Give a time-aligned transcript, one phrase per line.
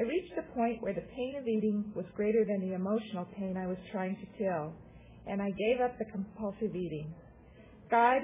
[0.00, 3.58] I reached a point where the pain of eating was greater than the emotional pain
[3.58, 4.72] I was trying to kill,
[5.26, 7.12] and I gave up the compulsive eating.
[7.90, 8.22] God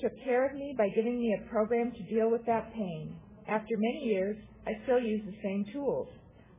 [0.00, 3.16] took care of me by giving me a program to deal with that pain.
[3.48, 6.06] After many years, I still use the same tools.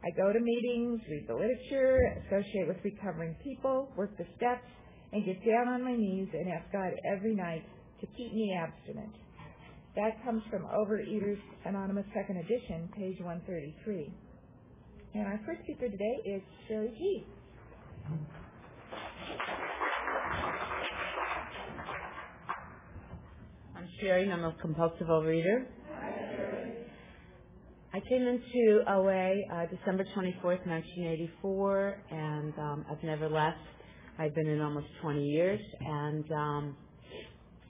[0.04, 4.68] I go to meetings, read the literature, associate with recovering people, work the steps,
[5.14, 7.64] and get down on my knees and ask God every night
[8.02, 9.16] to keep me abstinent.
[9.96, 14.14] That comes from Overeaters Anonymous Second Edition, page 133.
[15.14, 17.26] And our first speaker today is Sherry G.
[23.76, 25.66] I'm Sherry, I'm a compulsive overeater.
[27.92, 33.58] I came into OA uh, December 24th, 1984, and um, I've never left.
[34.20, 36.78] I've been in almost 20 years, and um,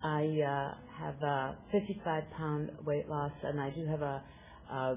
[0.03, 4.23] I uh, have a 55 pound weight loss, and I do have a,
[4.69, 4.95] a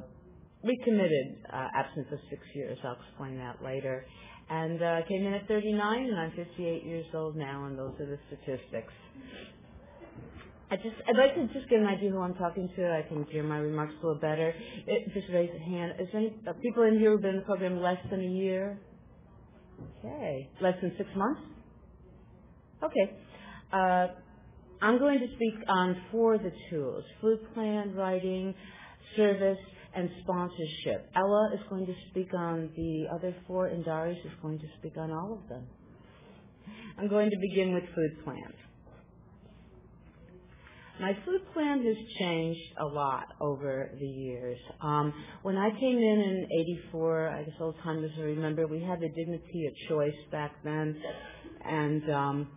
[0.64, 2.78] recommitted uh, abstinence of six years.
[2.84, 4.04] I'll explain that later.
[4.50, 8.06] And uh, came in at 39, and I'm 58 years old now, and those are
[8.06, 8.92] the statistics.
[10.70, 12.91] I just, I'd like to just get an idea who I'm talking to.
[12.91, 14.54] I can hear my remarks a little better.
[14.86, 15.92] It, just raise a hand.
[16.00, 18.28] Is there any uh, people in here who've been in the program less than a
[18.28, 18.78] year?
[19.98, 20.48] Okay.
[20.60, 21.41] Less than six months?
[22.82, 23.16] Okay.
[23.72, 24.06] Uh,
[24.80, 28.54] I'm going to speak on four of the tools, food plan, writing,
[29.16, 29.58] service,
[29.94, 31.10] and sponsorship.
[31.14, 34.96] Ella is going to speak on the other four, and Darius is going to speak
[34.96, 35.66] on all of them.
[36.98, 38.54] I'm going to begin with food plans.
[41.00, 44.58] My food plan has changed a lot over the years.
[44.80, 46.46] Um, when I came in in
[46.92, 50.96] '84, I guess old timers will remember, we had the dignity of choice back then,
[51.64, 52.48] and um,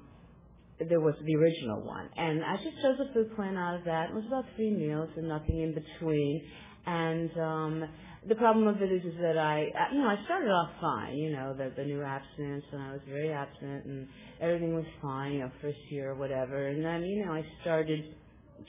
[0.90, 2.10] there was the original one.
[2.18, 4.10] And I just chose a food plan out of that.
[4.10, 6.44] It was about three meals and nothing in between.
[6.86, 7.90] And um,
[8.28, 11.32] the problem of it is, is that I, you know, I started off fine, you
[11.32, 14.08] know, the, the new abstinence, and I was very abstinent, and
[14.42, 16.68] everything was fine, you know, first year or whatever.
[16.68, 18.16] And then, you know, I started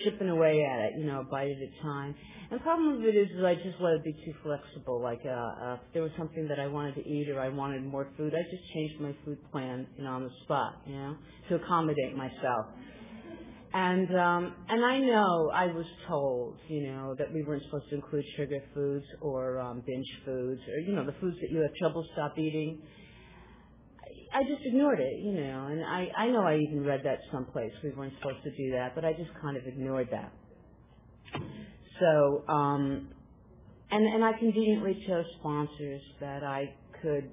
[0.04, 2.14] chipping away at it, you know, a bite at a time.
[2.50, 5.00] And the problem with it is, is I just let it be too flexible.
[5.00, 7.84] Like, uh, uh, if there was something that I wanted to eat or I wanted
[7.84, 11.16] more food, I just changed my food plan, you know, on the spot, you know,
[11.48, 12.66] to accommodate myself.
[13.78, 17.96] And um, and I know I was told, you know, that we weren't supposed to
[17.96, 21.74] include sugar foods or um, binge foods or you know the foods that you have
[21.74, 22.80] trouble stop eating.
[24.32, 27.70] I just ignored it, you know, and I, I know I even read that someplace.
[27.84, 30.32] We weren't supposed to do that, but I just kind of ignored that.
[32.00, 33.08] So, um,
[33.90, 37.30] and, and I conveniently chose sponsors that I could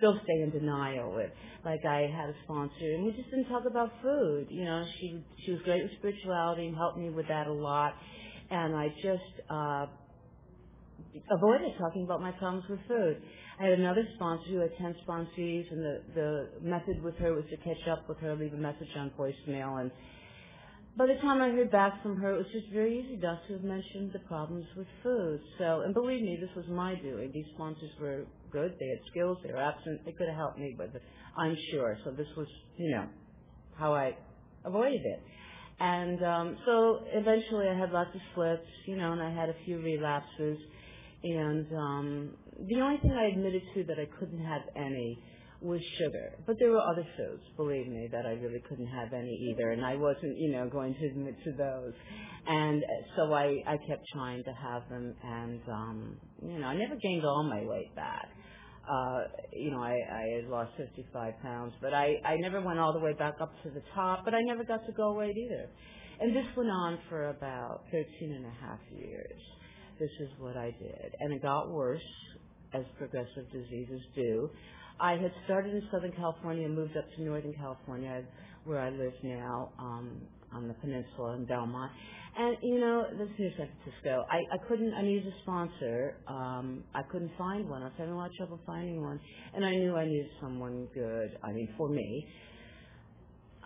[0.00, 1.30] still stay in denial with.
[1.64, 4.48] Like I had a sponsor and we just didn't talk about food.
[4.50, 7.92] You know, she, she was great with spirituality and helped me with that a lot.
[8.50, 9.86] And I just, uh,
[11.30, 13.22] avoided talking about my problems with food.
[13.58, 17.44] I had another sponsor who had 10 sponsees, and the, the method with her was
[17.50, 19.80] to catch up with her, leave a message on voicemail.
[19.80, 19.90] And
[20.96, 23.54] by the time I heard back from her, it was just very easy not to
[23.54, 25.40] have mentioned the problems with food.
[25.58, 27.30] So, and believe me, this was my doing.
[27.32, 28.74] These sponsors were good.
[28.78, 29.38] They had skills.
[29.44, 30.04] They were abstinent.
[30.04, 31.02] They could have helped me it,
[31.36, 31.98] I'm sure.
[32.04, 32.46] So this was,
[32.76, 33.06] you know,
[33.76, 34.16] how I
[34.64, 35.22] avoided it.
[35.80, 39.54] And um, so eventually I had lots of slips, you know, and I had a
[39.64, 40.58] few relapses.
[41.22, 42.30] And um,
[42.68, 45.18] the only thing I admitted to that I couldn't have any
[45.62, 46.32] was sugar.
[46.46, 49.84] But there were other foods, believe me, that I really couldn't have any either, and
[49.84, 51.92] I wasn't, you know, going to admit to those.
[52.46, 52.82] And
[53.16, 57.24] so I, I kept trying to have them, and um, you know, I never gained
[57.24, 58.28] all my weight back.
[58.90, 59.20] Uh,
[59.52, 62.98] you know, I, I had lost 55 pounds, but I, I never went all the
[62.98, 65.68] way back up to the top, but I never got to goal weight either.
[66.20, 69.40] And this went on for about 13 and a half years
[70.00, 71.14] this is what I did.
[71.20, 72.00] And it got worse,
[72.72, 74.50] as progressive diseases do.
[74.98, 78.22] I had started in Southern California and moved up to Northern California,
[78.64, 80.20] where I live now, um,
[80.52, 81.92] on the peninsula in Belmont.
[82.36, 84.24] And, you know, this is New San Francisco.
[84.30, 86.16] I, I couldn't, I needed a sponsor.
[86.28, 87.82] Um, I couldn't find one.
[87.82, 89.20] I was having a lot of trouble finding one.
[89.54, 92.26] And I knew I needed someone good, I mean, for me.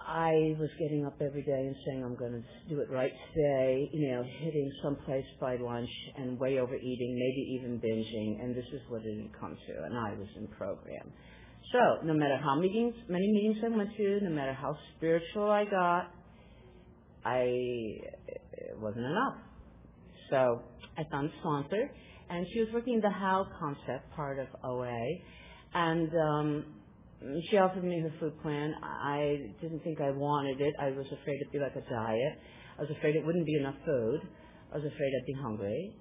[0.06, 3.88] I was getting up every day and saying I'm going to do it right today,
[3.92, 8.82] you know, hitting someplace by lunch and way overeating, maybe even binging, and this is
[8.90, 11.10] what it had come to, and I was in program.
[11.72, 15.64] So, no matter how meetings, many meetings I went to, no matter how spiritual I
[15.64, 16.10] got,
[17.24, 19.36] I, it wasn't enough.
[20.30, 20.62] So,
[20.96, 21.90] I found a sponsor,
[22.30, 25.00] and she was working the How concept part of OA,
[25.74, 26.64] and um,
[27.50, 28.74] she offered me her food plan.
[28.82, 30.74] I didn't think I wanted it.
[30.80, 32.38] I was afraid it'd be like a diet.
[32.78, 34.20] I was afraid it wouldn't be enough food.
[34.72, 35.96] I was afraid I'd be hungry.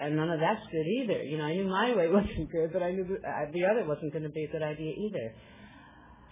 [0.00, 1.22] and none of that's good either.
[1.22, 4.12] You know, I knew my way wasn't good, but I knew uh, the other wasn't
[4.12, 5.34] going to be a good idea either.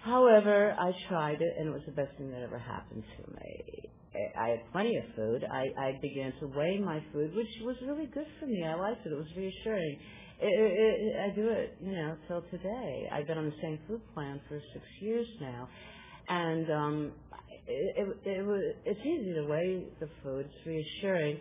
[0.02, 3.90] However, I tried it, and it was the best thing that ever happened to me.
[4.38, 5.44] I had plenty of food.
[5.50, 8.64] I, I began to weigh my food, which was really good for me.
[8.64, 9.12] I liked it.
[9.12, 9.98] It was reassuring.
[10.40, 13.08] It, it, it, I do it, you know, till today.
[13.12, 15.68] I've been on the same food plan for six years now,
[16.28, 17.12] and um,
[17.66, 18.76] it, it, it.
[18.84, 20.46] It's easy to weigh the food.
[20.46, 21.40] It's reassuring,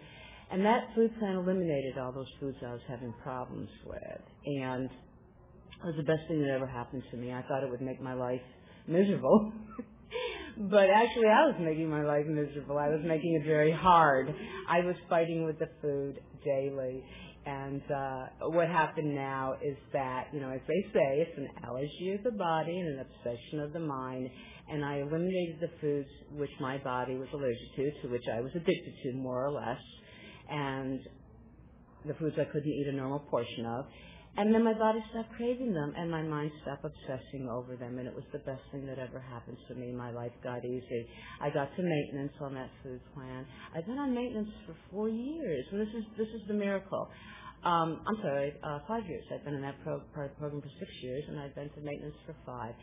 [0.52, 5.86] and that food plan eliminated all those foods I was having problems with, and it
[5.86, 7.34] was the best thing that ever happened to me.
[7.34, 8.42] I thought it would make my life
[8.88, 9.52] miserable.
[10.58, 12.78] but actually I was making my life miserable.
[12.78, 14.34] I was making it very hard.
[14.70, 17.04] I was fighting with the food daily.
[17.46, 22.14] And uh what happened now is that, you know, as they say, it's an allergy
[22.18, 24.30] of the body and an obsession of the mind.
[24.68, 28.52] And I eliminated the foods which my body was allergic to, to which I was
[28.56, 29.78] addicted to more or less,
[30.50, 31.00] and
[32.08, 33.86] the foods I couldn't eat a normal portion of.
[34.38, 38.08] And then my body stopped craving them and my mind stopped obsessing over them and
[38.08, 39.92] it was the best thing that ever happened to me.
[39.92, 41.08] My life got easy.
[41.42, 43.46] I got to maintenance on that food plan.
[43.76, 47.10] I've been on maintenance for four years and this is this is the miracle.
[47.66, 49.26] Um, I'm sorry, uh, five years.
[49.34, 52.16] I've been in that pro- pro- program for six years and I've been to maintenance
[52.26, 52.76] for five.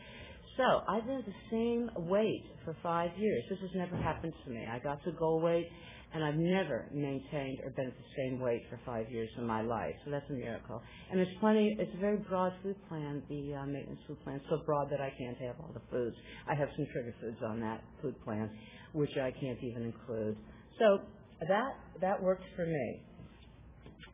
[0.57, 3.43] So I've been at the same weight for five years.
[3.49, 4.67] This has never happened to me.
[4.71, 5.67] I got to goal weight
[6.13, 9.61] and I've never maintained or been at the same weight for five years in my
[9.61, 9.95] life.
[10.05, 10.81] So that's a miracle.
[11.11, 11.75] And it's plenty.
[11.79, 13.23] It's a very broad food plan.
[13.29, 16.15] The uh, maintenance food plan so broad that I can't have all the foods.
[16.47, 18.49] I have some trigger foods on that food plan,
[18.93, 20.37] which I can't even include.
[20.77, 20.99] So
[21.47, 23.01] that that works for me.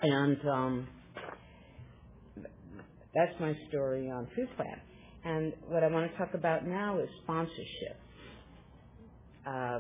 [0.02, 0.88] And um,
[3.13, 4.80] that's my story on food plan.
[5.25, 7.98] And what I want to talk about now is sponsorship.
[9.45, 9.80] Uh,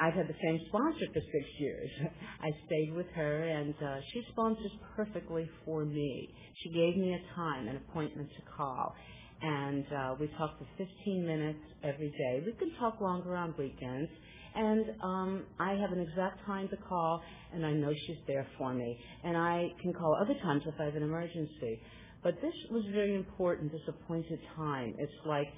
[0.00, 1.90] I've had the same sponsor for six years.
[2.42, 6.28] I stayed with her, and uh, she sponsors perfectly for me.
[6.62, 8.94] She gave me a time, an appointment to call,
[9.42, 12.42] and uh, we talk for 15 minutes every day.
[12.44, 14.10] We can talk longer on weekends,
[14.54, 17.22] and um, I have an exact time to call,
[17.54, 18.98] and I know she's there for me.
[19.24, 21.80] And I can call other times if I have an emergency.
[22.22, 24.94] But this was very important, this appointed time.
[24.98, 25.48] It's like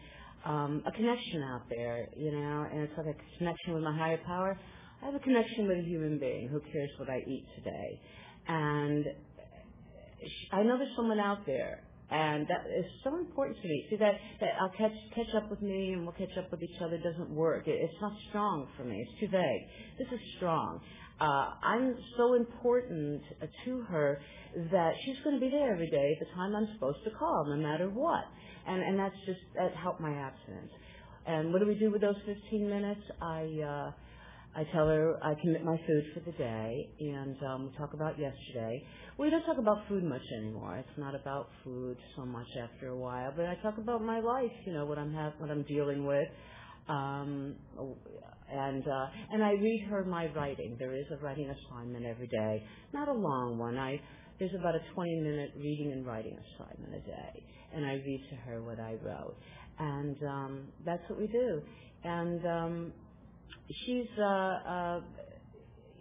[0.44, 4.20] um, a connection out there, you know, and it's like a connection with my higher
[4.26, 4.58] power.
[5.02, 8.00] I have a connection with a human being who cares what I eat today,
[8.48, 9.06] and
[10.52, 13.86] I know there's someone out there, and that is so important to me.
[13.90, 16.80] See that that I'll catch catch up with me and we'll catch up with each
[16.82, 17.68] other doesn't work.
[17.68, 19.06] It, it's not strong for me.
[19.06, 19.68] It's too vague.
[19.98, 20.80] This is strong.
[21.20, 23.22] Uh, I'm so important
[23.64, 24.20] to her
[24.70, 27.44] that she's going to be there every day at the time I'm supposed to call,
[27.48, 28.24] no matter what
[28.68, 30.70] and and that's just that helped my abstinence.
[31.26, 33.00] And what do we do with those 15 minutes?
[33.20, 33.92] I uh,
[34.58, 38.18] I tell her I commit my food for the day, and um, we talk about
[38.18, 38.82] yesterday.
[39.18, 40.76] We don't talk about food much anymore.
[40.76, 44.52] It's not about food so much after a while, but I talk about my life.
[44.64, 46.28] You know what I'm have, what I'm dealing with.
[46.88, 47.56] Um,
[48.50, 50.76] and uh, and I read her my writing.
[50.78, 53.76] There is a writing assignment every day, not a long one.
[53.76, 54.00] I
[54.38, 57.44] there's about a 20 minute reading and writing assignment a day
[57.74, 59.36] and I read to her what I wrote.
[59.78, 61.62] And um, that's what we do.
[62.04, 62.92] And um,
[63.84, 65.00] she's, uh, uh,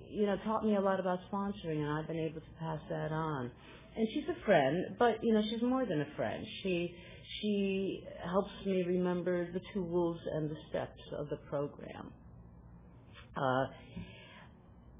[0.09, 3.11] you know, taught me a lot about sponsoring, and I've been able to pass that
[3.11, 3.51] on.
[3.95, 6.45] And she's a friend, but you know, she's more than a friend.
[6.61, 6.93] She
[7.41, 12.11] she helps me remember the tools and the steps of the program.
[13.35, 13.65] Uh,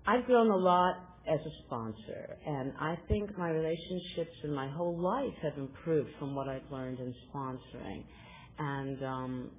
[0.06, 0.96] I've grown a lot
[1.28, 2.38] as a sponsor.
[2.46, 7.00] And I think my relationships and my whole life have improved from what I've learned
[7.00, 8.04] in sponsoring.
[8.60, 9.52] And um,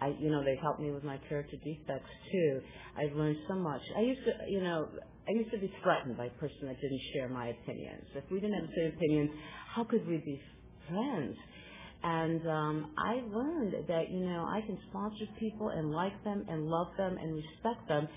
[0.00, 2.60] I, you know, they've helped me with my character defects too.
[2.96, 3.82] I've learned so much.
[3.96, 4.88] I used to, you know,
[5.28, 8.04] I used to be threatened by a person that didn't share my opinions.
[8.14, 9.30] If we didn't have the same opinions,
[9.74, 10.40] how could we be
[10.88, 11.36] friends?
[12.02, 16.66] And um, I learned that, you know, I can sponsor people and like them and
[16.66, 18.08] love them and respect them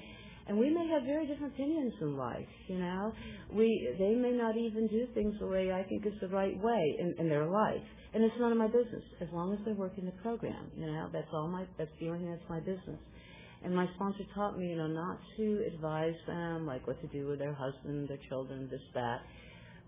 [0.47, 3.13] and we may have very different opinions in life, you know.
[3.53, 6.95] We they may not even do things the way I think is the right way
[6.99, 7.83] in, in their life.
[8.13, 9.03] And it's none of my business.
[9.21, 12.19] As long as they're working the program, you know, that's all my that's the only
[12.19, 12.99] thing that's my business.
[13.63, 17.27] And my sponsor taught me, you know, not to advise them like what to do
[17.27, 19.19] with their husband, their children, this, that,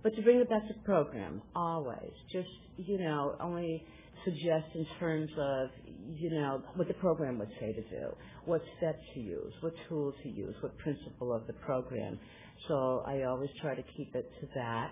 [0.04, 2.12] but to bring it back to the program, always.
[2.32, 3.84] Just, you know, only
[4.26, 5.70] suggest in terms of,
[6.16, 10.14] you know, what the program would say to do, what steps to use, what tool
[10.24, 12.20] to use, what principle of the program.
[12.68, 14.92] So I always try to keep it to that.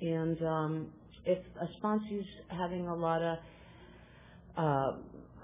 [0.00, 0.92] And um,
[1.26, 3.38] if a sponsor's having a lot of
[4.58, 4.92] uh,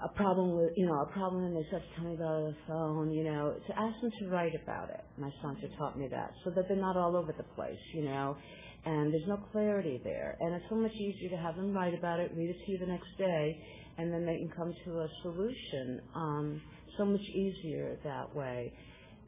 [0.03, 2.45] a problem with, you know, a problem and they start to tell me about on
[2.45, 5.01] the phone, you know, to ask them to write about it.
[5.17, 8.37] My sponsor taught me that, so that they're not all over the place, you know.
[8.85, 10.37] and there's no clarity there.
[10.39, 12.77] And it's so much easier to have them write about it, read it to you
[12.79, 13.57] the next day,
[13.97, 16.01] and then they can come to a solution.
[16.15, 16.61] Um,
[16.99, 18.71] so much easier that way.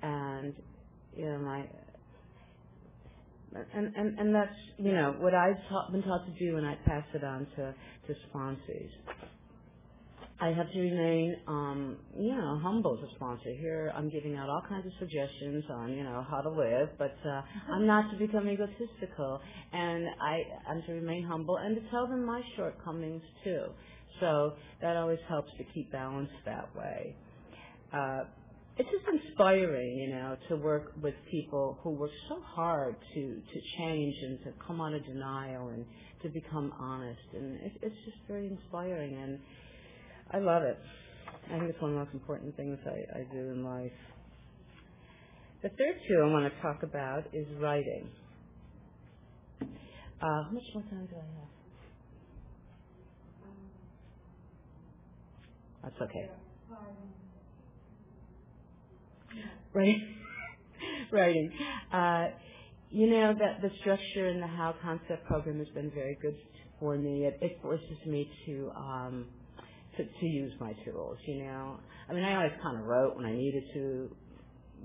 [0.03, 0.53] And
[1.17, 1.65] you know, my
[3.73, 6.75] and, and and that's you know what I've taught, been taught to do, and I
[6.85, 7.73] pass it on to
[8.07, 8.91] to sponsors.
[10.41, 13.51] I have to remain, um, you know, humble as a sponsor.
[13.59, 17.15] Here, I'm giving out all kinds of suggestions on, you know, how to live, but
[17.23, 19.39] uh, I'm not to become egotistical,
[19.71, 23.65] and I, I'm to remain humble and to tell them my shortcomings too.
[24.19, 27.15] So that always helps to keep balance that way.
[27.93, 28.23] Uh,
[28.77, 33.61] it's just inspiring, you know, to work with people who work so hard to to
[33.77, 35.85] change and to come out of denial and
[36.23, 39.39] to become honest, and it, it's just very inspiring and
[40.33, 40.77] I love it.
[41.47, 43.91] I think it's one of the most important things I, I do in life.
[45.61, 48.07] The third two I want to talk about is writing.
[49.61, 49.67] Uh,
[50.21, 51.49] how much more time do I have?
[55.83, 56.29] That's okay.
[59.73, 60.15] Writing.
[61.11, 61.51] Writing.
[61.93, 62.27] Uh,
[62.89, 66.35] you know that the structure in the How Concept program has been very good
[66.79, 67.25] for me.
[67.25, 69.25] It, it forces me to um,
[69.97, 71.79] to, to use my tools, you know.
[72.09, 74.15] I mean, I always kind of wrote when I needed to,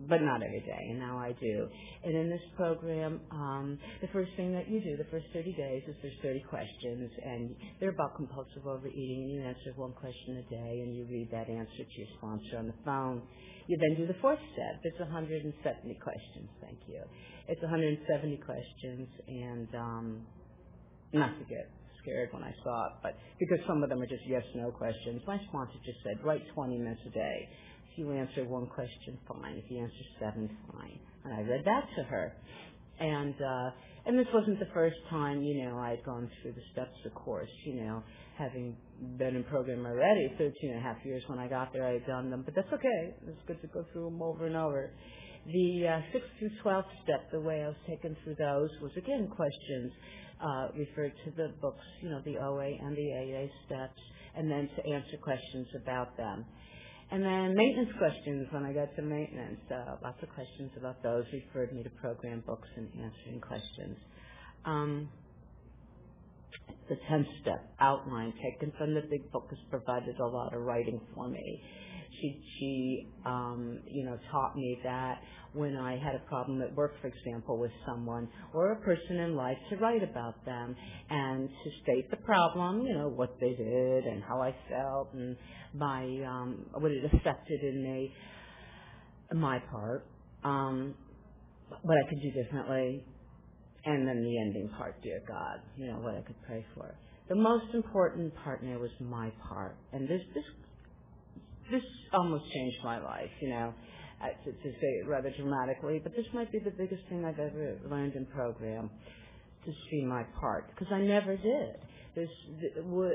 [0.08, 1.68] but not every day, and now I do.
[2.04, 5.82] And in this program, um, the first thing that you do, the first 30 days,
[5.88, 10.50] is there's 30 questions, and they're about compulsive overeating, and you answer one question a
[10.50, 13.22] day, and you read that answer to your sponsor on the phone.
[13.66, 14.80] You then do the fourth step.
[14.84, 15.54] It's 170
[16.02, 16.48] questions.
[16.60, 17.02] Thank you.
[17.48, 20.26] It's 170 questions, and um,
[21.12, 21.70] not to get
[22.02, 25.22] scared when I saw it, but because some of them are just yes/no questions.
[25.26, 27.48] My sponsor just said, write 20 minutes a day.
[27.96, 29.56] You answer one question, fine.
[29.56, 30.98] If you answer seven, fine.
[31.24, 32.32] And I read that to her.
[33.00, 33.70] And uh,
[34.06, 37.50] and this wasn't the first time, you know, I'd gone through the steps of course,
[37.64, 38.02] you know,
[38.38, 38.76] having
[39.18, 42.06] been in program already 13 and a half years when I got there, I had
[42.06, 43.14] done them, but that's okay.
[43.26, 44.92] It's good to go through them over and over.
[45.46, 49.28] The uh, 6th through 12th step, the way I was taken through those was again
[49.34, 49.92] questions
[50.40, 54.00] uh, referred to the books, you know, the OA and the AA steps,
[54.36, 56.44] and then to answer questions about them.
[57.12, 59.60] And then maintenance questions when I got to maintenance.
[59.70, 63.96] Uh, lots of questions about those referred me to program books and answering questions.
[64.64, 65.08] Um,
[66.88, 71.00] the 10th step, outline, taken from the big book, has provided a lot of writing
[71.14, 71.62] for me.
[72.20, 75.20] She, she um, you know, taught me that
[75.52, 79.34] when I had a problem at work, for example, with someone or a person in
[79.34, 80.76] life to write about them
[81.08, 85.36] and to state the problem, you know, what they did and how I felt and
[85.74, 88.12] my um, what it affected in me,
[89.34, 90.06] my part,
[90.44, 90.94] um,
[91.82, 93.02] what I could do differently,
[93.84, 96.94] and then the ending part, dear God, you know, what I could pray for.
[97.28, 100.44] The most important part now was my part, and this this
[101.70, 101.82] this
[102.12, 103.74] almost changed my life, you know
[104.20, 107.38] uh, to, to say it rather dramatically, but this might be the biggest thing I've
[107.38, 108.90] ever learned in program
[109.64, 111.76] to see my part because I never did.
[112.14, 112.30] This,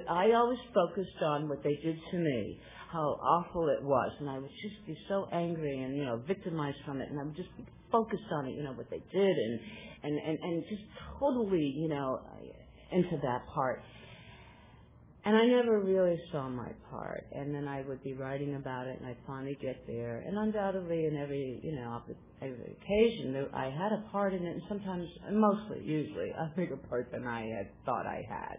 [0.09, 2.59] I always focused on what they did to me,
[2.91, 6.77] how awful it was, and I would just be so angry and you know victimized
[6.85, 9.37] from it, and I would just be focused on it, you know what they did,
[9.37, 9.59] and
[10.03, 10.83] and and, and just
[11.19, 12.19] totally you know
[12.91, 13.81] into that part.
[15.23, 17.27] And I never really saw my part.
[17.31, 20.23] And then I would be writing about it, and I'd finally get there.
[20.25, 22.01] And undoubtedly, in every you know
[22.41, 27.11] every occasion, I had a part in it, and sometimes, mostly, usually, a bigger part
[27.11, 28.57] than I had thought I had.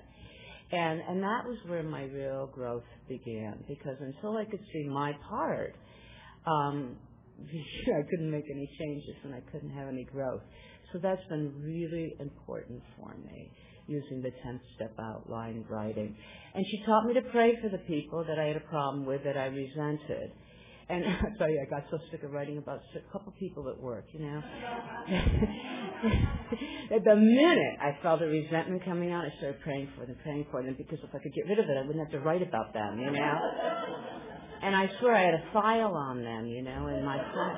[0.70, 5.12] And and that was where my real growth began, because until I could see my
[5.28, 5.74] part,
[6.46, 6.94] um,
[7.42, 10.42] I couldn't make any changes, and I couldn't have any growth.
[10.92, 13.50] So that's been really important for me
[13.92, 16.16] using the 10th step outline writing.
[16.54, 19.24] And she taught me to pray for the people that I had a problem with
[19.24, 20.32] that I resented.
[20.88, 23.80] And I tell you, I got so sick of writing about a couple people at
[23.80, 24.42] work, you know.
[27.04, 30.62] the minute I felt a resentment coming out, I started praying for them, praying for
[30.62, 32.74] them, because if I could get rid of it, I wouldn't have to write about
[32.74, 33.38] them, you know.
[34.62, 37.56] And I swear I had a file on them, you know, in my file.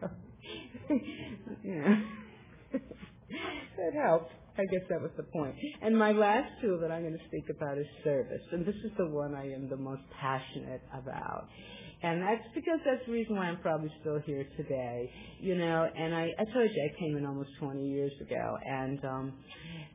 [0.00, 0.08] so,
[1.62, 1.96] you know,
[2.72, 4.32] it helped.
[4.58, 5.54] I guess that was the point.
[5.80, 8.42] And my last tool that I'm going to speak about is service.
[8.52, 11.48] And this is the one I am the most passionate about.
[12.02, 15.10] And that's because that's the reason why I'm probably still here today.
[15.40, 18.58] You know, and I, I told you I came in almost 20 years ago.
[18.66, 19.32] And um,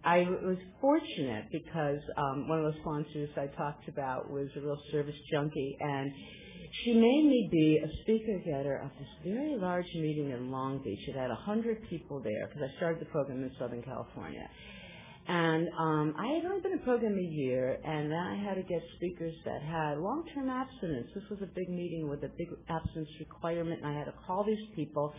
[0.04, 4.80] I was fortunate because um, one of the sponsors I talked about was a real
[4.92, 5.78] service junkie.
[5.82, 6.12] And
[6.84, 11.00] she made me be a speaker getter of this very large meeting in Long Beach.
[11.08, 14.48] It had a hundred people there because I started the program in Southern California.
[15.28, 18.64] And um, I had only been the program a year, and then I had to
[18.64, 21.08] get speakers that had long-term abstinence.
[21.14, 24.46] This was a big meeting with a big abstinence requirement, and I had to call
[24.46, 25.14] these people.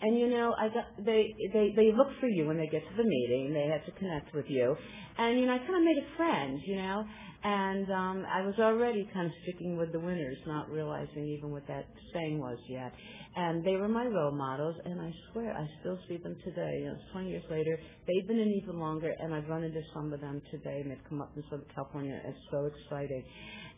[0.00, 2.96] And you know, I got they they they look for you when they get to
[2.96, 3.54] the meeting.
[3.54, 4.76] They had to connect with you,
[5.18, 7.04] and you know, I kind of made a friend, you know.
[7.46, 11.66] And um, I was already kind of sticking with the winners, not realizing even what
[11.68, 11.84] that
[12.14, 12.90] saying was yet.
[13.36, 16.78] And they were my role models, and I swear I still see them today.
[16.80, 20.12] You know, 20 years later, they've been in even longer, and I've run into some
[20.14, 22.18] of them today, and they've come up in Southern California.
[22.24, 23.24] It's so exciting.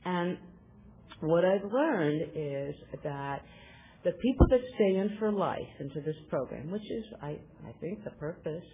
[0.05, 0.39] And
[1.21, 3.41] what I've learned is that
[4.05, 8.05] the people that stay in for life into this program, which is, I, I think,
[8.05, 8.65] the purpose,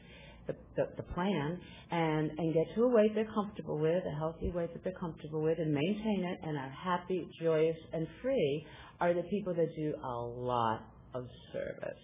[0.47, 1.59] the, the, the plan
[1.91, 5.43] and, and get to a weight they're comfortable with, a healthy weight that they're comfortable
[5.43, 8.67] with, and maintain it and are happy, joyous, and free
[9.01, 10.83] are the people that do a lot
[11.15, 12.03] of service.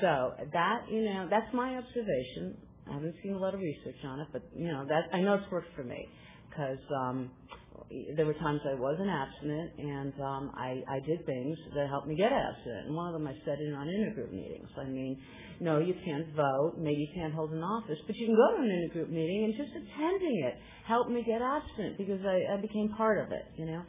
[0.00, 2.56] So that, you know, that's my observation.
[2.88, 5.34] I haven't seen a lot of research on it, but, you know, that I know
[5.34, 6.08] it's worked for me
[6.48, 7.30] because um,
[8.16, 12.14] there were times I wasn't abstinent, and um, I, I did things that helped me
[12.14, 12.86] get abstinent.
[12.86, 14.68] And one of them I said in on intergroup meetings.
[14.78, 15.18] I mean,
[15.60, 18.62] no, you can't vote, maybe you can't hold an office, but you can go to
[18.62, 20.54] an intergroup meeting and just attending it
[20.86, 23.82] helped me get abstinent because I, I became part of it, you know.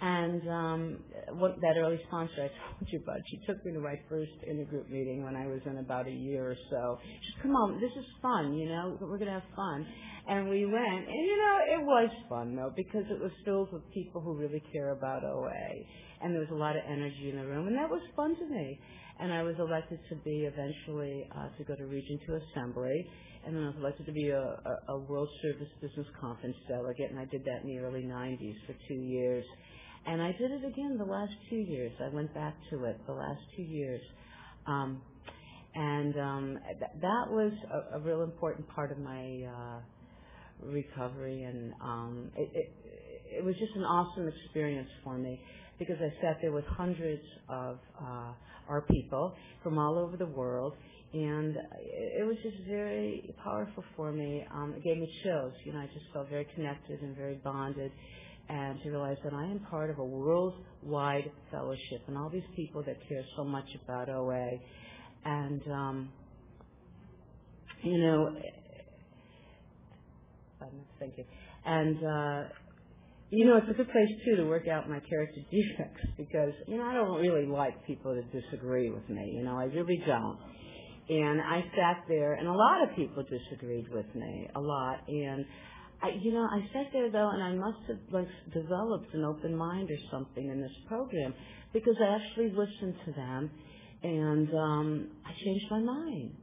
[0.00, 0.98] And um,
[1.40, 4.90] what that early sponsor I told you about, she took me to my first intergroup
[4.90, 6.98] meeting when I was in about a year or so.
[7.02, 8.98] She said, "Come on, this is fun, you know.
[9.00, 9.86] We're gonna have fun."
[10.28, 13.82] And we went, and you know, it was fun though because it was filled with
[13.94, 15.86] people who really care about OA,
[16.20, 18.46] and there was a lot of energy in the room, and that was fun to
[18.46, 18.78] me.
[19.18, 23.06] And I was elected to be eventually uh, to go to Region Two Assembly,
[23.46, 27.10] and then I was elected to be a, a, a World Service Business Conference delegate,
[27.10, 29.44] and I did that in the early '90s for two years.
[30.06, 31.92] And I did it again the last two years.
[32.04, 34.02] I went back to it the last two years.
[34.66, 35.02] Um,
[35.74, 37.52] and um, th- that was
[37.92, 39.80] a, a real important part of my uh,
[40.62, 42.74] recovery, and um, it, it,
[43.38, 45.40] it was just an awesome experience for me
[45.78, 48.32] because I sat there with hundreds of uh,
[48.68, 50.74] our people from all over the world,
[51.12, 54.44] and it was just very powerful for me.
[54.54, 55.52] Um, it gave me chills.
[55.64, 57.92] You know, I just felt very connected and very bonded
[58.48, 62.82] and to realize that I am part of a worldwide fellowship and all these people
[62.84, 64.50] that care so much about OA.
[65.24, 66.08] And, um,
[67.82, 68.36] you know,
[70.98, 71.24] thank you.
[71.64, 72.48] And, uh,
[73.30, 76.76] you know, it's a good place too to work out my character defects because, you
[76.76, 79.32] know, I don't really like people to disagree with me.
[79.34, 80.38] You know, I really don't.
[81.08, 84.98] And I sat there, and a lot of people disagreed with me, a lot.
[85.06, 85.44] And
[86.06, 89.56] I, you know, I sat there though, and I must have like developed an open
[89.56, 91.34] mind or something in this program
[91.72, 93.50] because I actually listened to them,
[94.02, 96.36] and um, I changed my mind.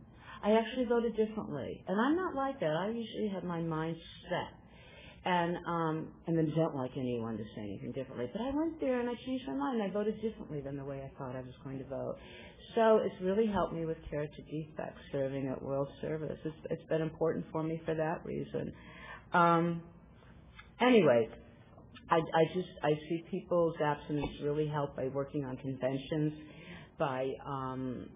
[0.43, 2.75] I actually voted differently, and I'm not like that.
[2.75, 3.95] I usually have my mind
[4.29, 8.29] set, and um, and then don't like anyone to say anything differently.
[8.33, 9.81] But I went there and I changed my mind.
[9.81, 12.17] I voted differently than the way I thought I was going to vote.
[12.75, 16.37] So it's really helped me with character defects serving at World Service.
[16.43, 18.73] It's, it's been important for me for that reason.
[19.33, 19.81] Um,
[20.81, 21.29] anyway,
[22.09, 26.33] I, I just I see people's abstinence really help by working on conventions,
[26.99, 28.09] by um,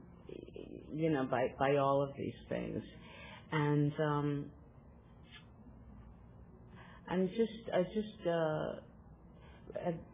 [0.93, 2.81] you know by by all of these things,
[3.51, 4.45] and um,
[7.09, 8.73] I'm just I just uh,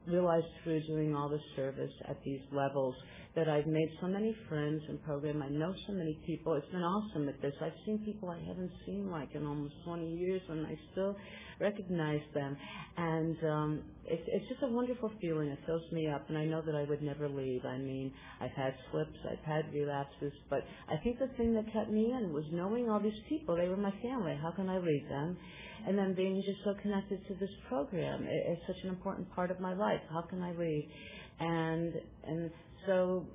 [0.07, 2.95] realized through doing all the service at these levels
[3.35, 5.41] that I've made so many friends in program.
[5.41, 6.53] I know so many people.
[6.53, 7.53] It's been awesome at this.
[7.61, 11.15] I've seen people I haven't seen like in almost 20 years, and I still
[11.59, 12.55] recognize them.
[12.97, 15.49] And um, it's, it's just a wonderful feeling.
[15.49, 17.65] It fills me up, and I know that I would never leave.
[17.65, 21.89] I mean, I've had slips, I've had relapses, but I think the thing that kept
[21.89, 23.55] me in was knowing all these people.
[23.55, 24.37] They were my family.
[24.39, 25.37] How can I leave them?
[25.85, 28.25] And then being just so connected to this program.
[28.27, 29.99] It's such an important part of my life.
[30.11, 30.85] How can I leave?
[31.39, 31.93] And
[32.25, 32.51] and
[32.85, 33.25] so,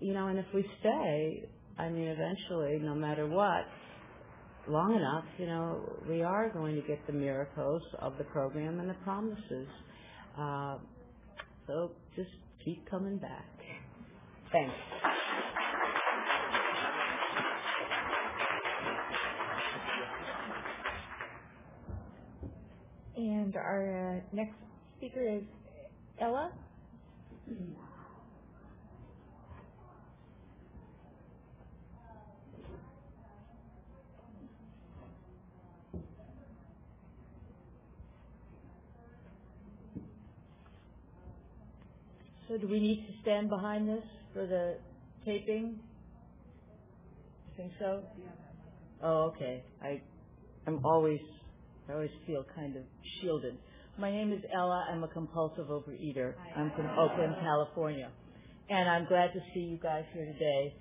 [0.00, 3.64] you know, and if we stay, I mean, eventually, no matter what,
[4.68, 8.88] long enough, you know, we are going to get the miracles of the program and
[8.88, 9.68] the promises.
[10.38, 10.78] Uh,
[11.66, 12.30] so just
[12.64, 13.46] keep coming back.
[14.52, 14.74] Thanks.
[23.16, 24.56] And our uh, next
[24.98, 25.42] speaker is
[26.20, 26.52] Ella.
[42.48, 44.76] So do we need to stand behind this for the
[45.24, 45.80] taping?
[47.48, 48.02] You think so?
[49.02, 49.64] Oh, okay.
[49.82, 50.00] I,
[50.66, 51.20] I'm always,
[51.88, 52.82] I always feel kind of
[53.20, 53.56] shielded.
[53.96, 54.86] My name is Ella.
[54.90, 56.34] I'm a compulsive overeater.
[56.56, 58.10] I'm from Oakland, California.
[58.68, 60.74] And I'm glad to see you guys here today.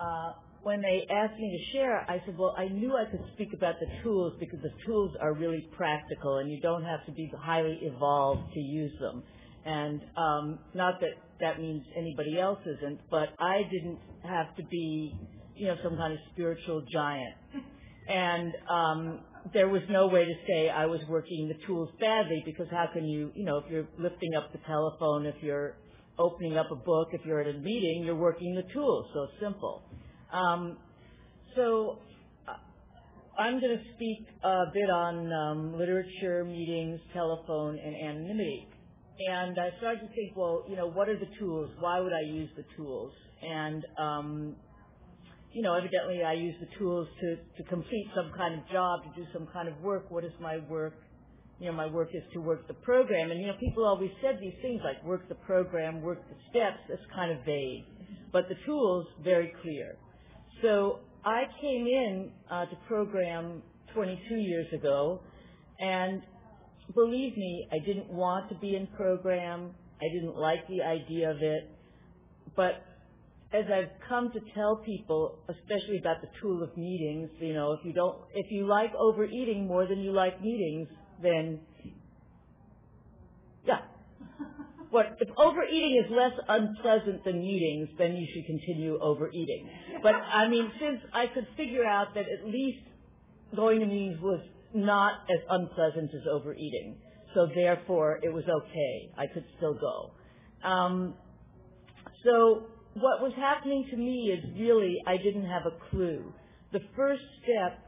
[0.00, 0.32] Uh,
[0.62, 3.74] when they asked me to share, I said, well, I knew I could speak about
[3.80, 7.78] the tools because the tools are really practical and you don't have to be highly
[7.82, 9.24] evolved to use them.
[9.64, 15.12] And um, not that that means anybody else isn't, but I didn't have to be,
[15.56, 17.34] you know, some kind of spiritual giant.
[18.08, 19.20] And um,
[19.52, 23.06] there was no way to say I was working the tools badly because how can
[23.06, 25.74] you, you know, if you're lifting up the telephone, if you're
[26.18, 29.06] opening up a book, if you're at a meeting, you're working the tools.
[29.12, 29.82] So simple.
[30.32, 30.78] Um,
[31.54, 31.98] so
[32.48, 32.54] uh,
[33.40, 38.68] I'm going to speak a bit on um, literature, meetings, telephone, and anonymity.
[39.28, 41.70] And I started to think, well, you know, what are the tools?
[41.78, 43.12] Why would I use the tools?
[43.42, 44.56] And um,
[45.56, 49.22] you know, evidently I use the tools to, to complete some kind of job, to
[49.22, 50.10] do some kind of work.
[50.10, 50.92] What is my work?
[51.58, 53.30] You know, my work is to work the program.
[53.30, 56.76] And, you know, people always said these things like work the program, work the steps.
[56.90, 57.84] That's kind of vague.
[58.32, 59.96] But the tools, very clear.
[60.60, 63.62] So I came in uh, to program
[63.94, 65.22] 22 years ago,
[65.80, 66.20] and
[66.94, 69.70] believe me, I didn't want to be in program.
[70.02, 71.70] I didn't like the idea of it.
[72.54, 72.84] But
[73.52, 77.80] as I've come to tell people, especially about the tool of meetings, you know, if
[77.84, 80.88] you don't, if you like overeating more than you like meetings,
[81.22, 81.60] then
[83.64, 83.80] yeah,
[84.90, 89.68] what if overeating is less unpleasant than meetings, then you should continue overeating.
[90.02, 92.82] But I mean, since I could figure out that at least
[93.54, 94.40] going to meetings was
[94.74, 96.96] not as unpleasant as overeating,
[97.32, 99.12] so therefore it was okay.
[99.16, 100.10] I could still go.
[100.68, 101.14] Um,
[102.24, 102.66] so
[103.00, 106.32] what was happening to me is really I didn't have a clue.
[106.72, 107.78] The first step,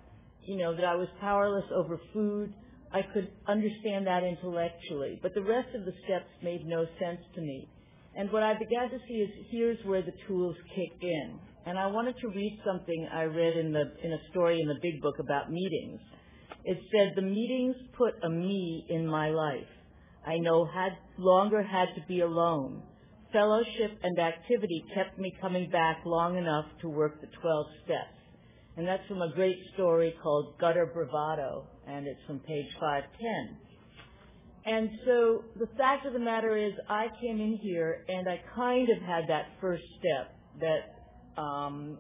[0.44, 2.53] you know, that I was powerless over food,
[2.92, 7.40] I could understand that intellectually, but the rest of the steps made no sense to
[7.40, 7.68] me.
[8.16, 11.38] And what I began to see is here's where the tools kicked in.
[11.66, 14.79] And I wanted to read something I read in the in a story in the
[14.83, 16.01] big book about meetings.
[16.64, 19.73] It said the meetings put a me in my life.
[20.27, 22.83] I no had longer had to be alone.
[23.33, 28.19] Fellowship and activity kept me coming back long enough to work the 12 steps.
[28.77, 33.59] And that's from a great story called Gutter Bravado, and it's from page 510.
[34.64, 38.88] And so the fact of the matter is, I came in here and I kind
[38.88, 41.99] of had that first step that um,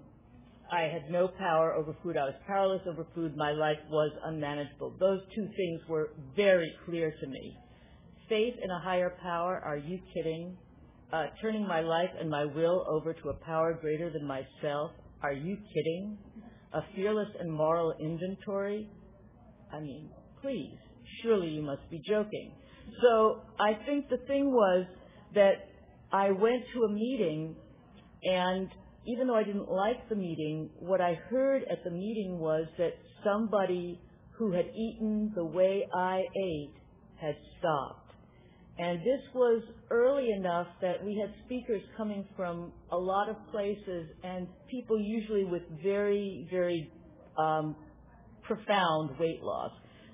[0.70, 2.16] I had no power over food.
[2.16, 3.36] I was powerless over food.
[3.36, 4.96] My life was unmanageable.
[5.00, 7.56] Those two things were very clear to me.
[8.28, 10.56] Faith in a higher power, are you kidding?
[11.10, 14.90] Uh, turning my life and my will over to a power greater than myself,
[15.22, 16.18] are you kidding?
[16.74, 18.90] A fearless and moral inventory?
[19.72, 20.10] I mean,
[20.42, 20.76] please,
[21.22, 22.52] surely you must be joking.
[23.02, 24.86] So I think the thing was
[25.34, 25.68] that
[26.12, 27.56] I went to a meeting
[28.24, 28.68] and
[29.06, 32.92] even though I didn't like the meeting, what I heard at the meeting was that
[33.24, 33.98] somebody
[34.36, 36.74] who had eaten the way I ate
[37.18, 38.07] had stopped.
[38.78, 44.08] And this was early enough that we had speakers coming from a lot of places
[44.22, 46.88] and people usually with very, very
[47.36, 47.74] um,
[48.44, 49.72] profound weight loss.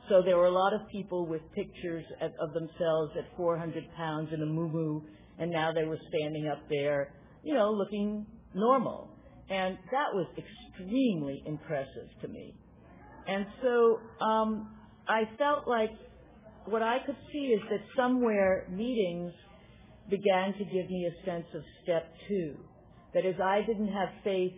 [0.09, 4.31] So there were a lot of people with pictures of, of themselves at 400 pounds
[4.33, 5.01] in a moo
[5.39, 8.25] and now they were standing up there, you know, looking
[8.55, 9.11] normal.
[9.51, 12.55] And that was extremely impressive to me.
[13.27, 14.75] And so um,
[15.07, 15.91] I felt like
[16.67, 19.33] what I could see is that somewhere meetings
[20.11, 22.57] began to give me a sense of step two.
[23.15, 24.53] That is, I didn't have faith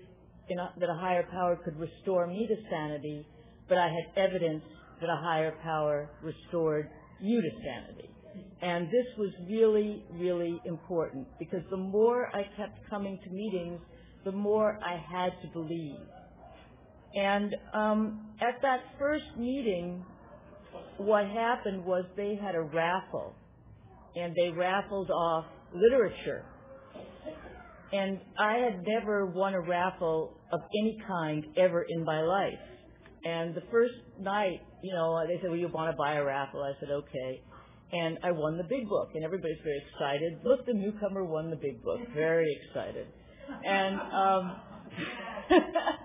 [0.49, 3.27] in a, that a higher power could restore me to sanity,
[3.69, 4.63] but I had evidence
[5.01, 6.89] that a higher power restored
[7.21, 8.11] you to sanity.
[8.63, 13.81] And this was really, really important because the more I kept coming to meetings,
[14.25, 15.97] the more I had to believe.
[17.15, 20.05] And um, at that first meeting,
[20.99, 23.35] what happened was they had a raffle,
[24.15, 26.45] and they raffled off literature.
[27.93, 32.59] And I had never won a raffle of any kind ever in my life.
[33.25, 36.63] And the first night, you know, they said, well, you want to buy a raffle?
[36.63, 37.43] I said, okay.
[37.93, 40.41] And I won the big book, and everybody's very excited.
[40.45, 42.01] Look, the newcomer won the big book.
[42.15, 43.07] Very excited.
[43.65, 44.57] And um,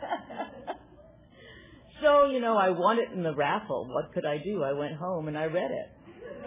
[2.02, 3.88] so, you know, I won it in the raffle.
[3.88, 4.64] What could I do?
[4.64, 5.90] I went home and I read it.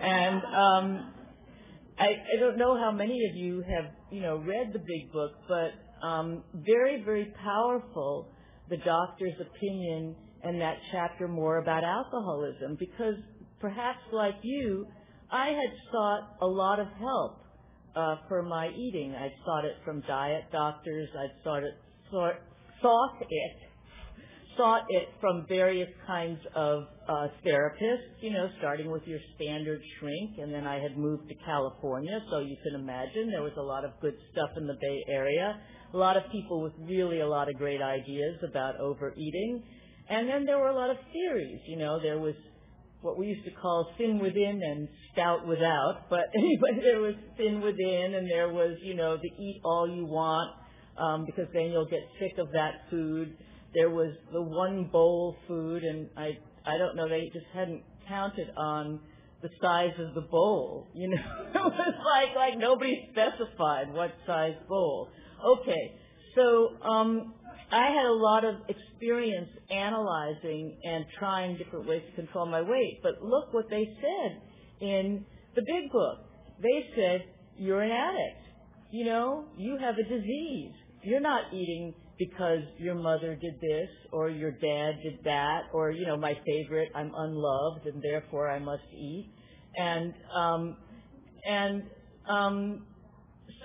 [0.02, 1.12] And um,
[1.98, 5.32] I, I don't know how many of you have, you know, read the big book,
[5.48, 8.32] but um, very, very powerful,
[8.68, 13.14] the doctor's opinion and that chapter more about alcoholism, because
[13.60, 14.86] perhaps like you,
[15.30, 17.40] I had sought a lot of help
[17.96, 19.14] uh, for my eating.
[19.14, 21.08] I'd sought it from diet doctors.
[21.18, 21.74] I'd sought it,
[22.10, 22.34] sought,
[22.82, 23.73] sought it
[24.56, 30.38] sought it from various kinds of uh, therapists, you know, starting with your standard shrink,
[30.38, 33.84] and then I had moved to California, so you can imagine there was a lot
[33.84, 35.60] of good stuff in the Bay Area,
[35.92, 39.62] a lot of people with really a lot of great ideas about overeating,
[40.08, 42.34] and then there were a lot of theories, you know, there was
[43.02, 47.60] what we used to call thin within and stout without, but anyway, there was thin
[47.60, 50.50] within, and there was, you know, the eat all you want,
[50.98, 53.36] um, because then you'll get sick of that food
[53.74, 58.48] there was the one bowl food, and I I don't know they just hadn't counted
[58.56, 59.00] on
[59.42, 60.88] the size of the bowl.
[60.94, 61.16] You know,
[61.54, 65.08] it was like like nobody specified what size bowl.
[65.44, 65.92] Okay,
[66.34, 67.34] so um,
[67.70, 73.00] I had a lot of experience analyzing and trying different ways to control my weight.
[73.02, 74.40] But look what they said
[74.80, 76.18] in the big book.
[76.62, 77.24] They said
[77.58, 78.44] you're an addict.
[78.90, 80.72] You know, you have a disease.
[81.02, 86.06] You're not eating because your mother did this or your dad did that or you
[86.06, 89.30] know my favorite I'm unloved and therefore I must eat.
[89.76, 90.76] And um
[91.46, 91.82] and
[92.28, 92.86] um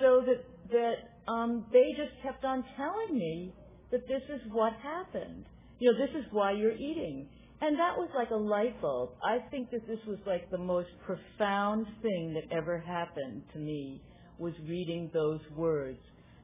[0.02, 3.54] so that that um they just kept on telling me
[3.92, 5.46] that this is what happened.
[5.80, 7.28] You know this is why you're eating.
[7.62, 9.10] And that was like a light bulb.
[9.22, 14.02] I think that this was like the most profound thing that ever happened to me
[14.38, 16.00] was reading those words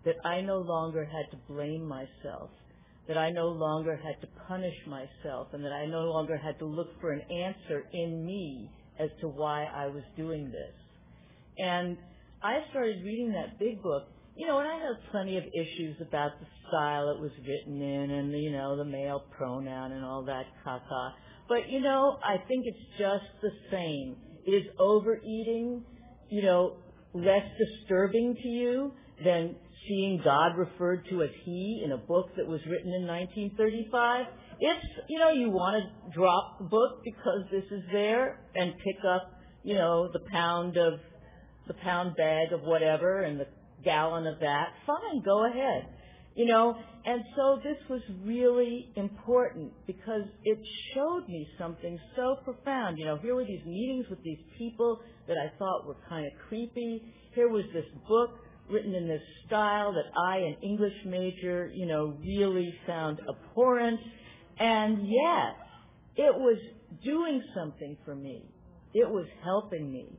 [0.05, 2.49] that I no longer had to blame myself,
[3.07, 6.65] that I no longer had to punish myself, and that I no longer had to
[6.65, 10.73] look for an answer in me as to why I was doing this.
[11.57, 11.97] And
[12.43, 14.03] I started reading that big book,
[14.35, 18.11] you know, and I had plenty of issues about the style it was written in
[18.11, 21.11] and, you know, the male pronoun and all that caca.
[21.47, 24.15] But, you know, I think it's just the same.
[24.45, 25.83] Is overeating,
[26.29, 26.77] you know,
[27.13, 28.91] less disturbing to you
[29.23, 29.55] than
[29.87, 34.25] seeing God referred to as He in a book that was written in 1935.
[34.59, 38.97] It's, you know, you want to drop the book because this is there and pick
[39.07, 39.31] up,
[39.63, 40.99] you know, the pound of,
[41.67, 43.47] the pound bag of whatever and the
[43.83, 44.69] gallon of that.
[44.85, 45.87] Fine, go ahead.
[46.35, 50.59] You know, and so this was really important because it
[50.93, 52.97] showed me something so profound.
[52.97, 56.33] You know, here were these meetings with these people that I thought were kind of
[56.49, 57.01] creepy.
[57.33, 58.31] Here was this book
[58.69, 63.99] written in this style that I, an English major, you know, really found abhorrent.
[64.59, 65.55] And yet,
[66.15, 66.57] it was
[67.03, 68.43] doing something for me.
[68.93, 70.17] It was helping me.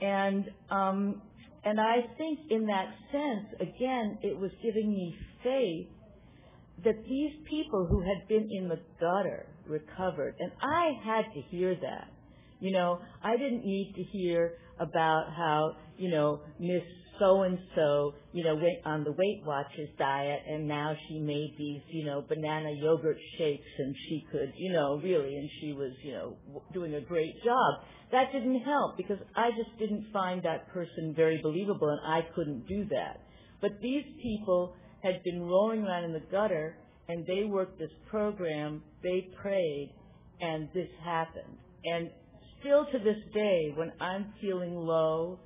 [0.00, 1.22] And, um,
[1.64, 5.88] and I think in that sense, again, it was giving me faith
[6.84, 10.36] that these people who had been in the gutter recovered.
[10.38, 12.08] And I had to hear that.
[12.60, 16.82] You know, I didn't need to hear about how, you know, Miss
[17.18, 21.54] so and so, you know, went on the Weight Watchers diet and now she made
[21.58, 25.92] these, you know, banana yogurt shakes and she could, you know, really, and she was,
[26.02, 26.36] you know,
[26.72, 27.84] doing a great job.
[28.12, 32.66] That didn't help because I just didn't find that person very believable and I couldn't
[32.66, 33.20] do that.
[33.60, 36.76] But these people had been rolling around in the gutter
[37.08, 39.94] and they worked this program, they prayed,
[40.40, 41.56] and this happened.
[41.84, 42.10] And
[42.60, 45.40] still to this day, when I'm feeling low,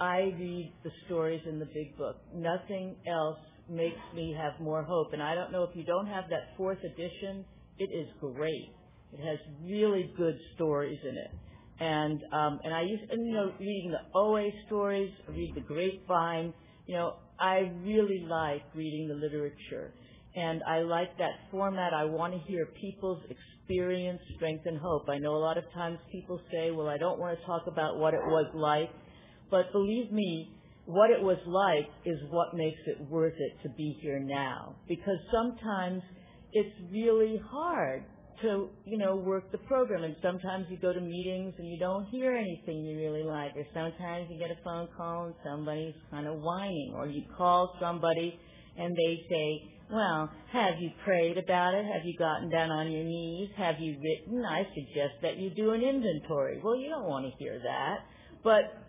[0.00, 2.16] I read the stories in the big book.
[2.34, 5.12] Nothing else makes me have more hope.
[5.12, 7.44] And I don't know if you don't have that fourth edition,
[7.78, 8.72] it is great.
[9.12, 11.30] It has really good stories in it.
[11.80, 16.52] And um, and I used and, you know reading the OA stories, read the Grapevine.
[16.86, 19.92] You know I really like reading the literature,
[20.36, 21.92] and I like that format.
[21.92, 25.08] I want to hear people's experience, strength, and hope.
[25.08, 27.98] I know a lot of times people say, "Well, I don't want to talk about
[27.98, 28.90] what it was like."
[29.52, 30.50] But believe me,
[30.86, 34.74] what it was like is what makes it worth it to be here now.
[34.88, 36.02] Because sometimes
[36.54, 38.02] it's really hard
[38.40, 40.04] to, you know, work the program.
[40.04, 43.54] And sometimes you go to meetings and you don't hear anything you really like.
[43.54, 46.94] Or sometimes you get a phone call and somebody's kind of whining.
[46.96, 48.40] Or you call somebody
[48.78, 49.62] and they say,
[49.92, 51.84] well, have you prayed about it?
[51.84, 53.50] Have you gotten down on your knees?
[53.58, 54.42] Have you written?
[54.46, 56.58] I suggest that you do an inventory.
[56.64, 57.98] Well, you don't want to hear that.
[58.42, 58.82] But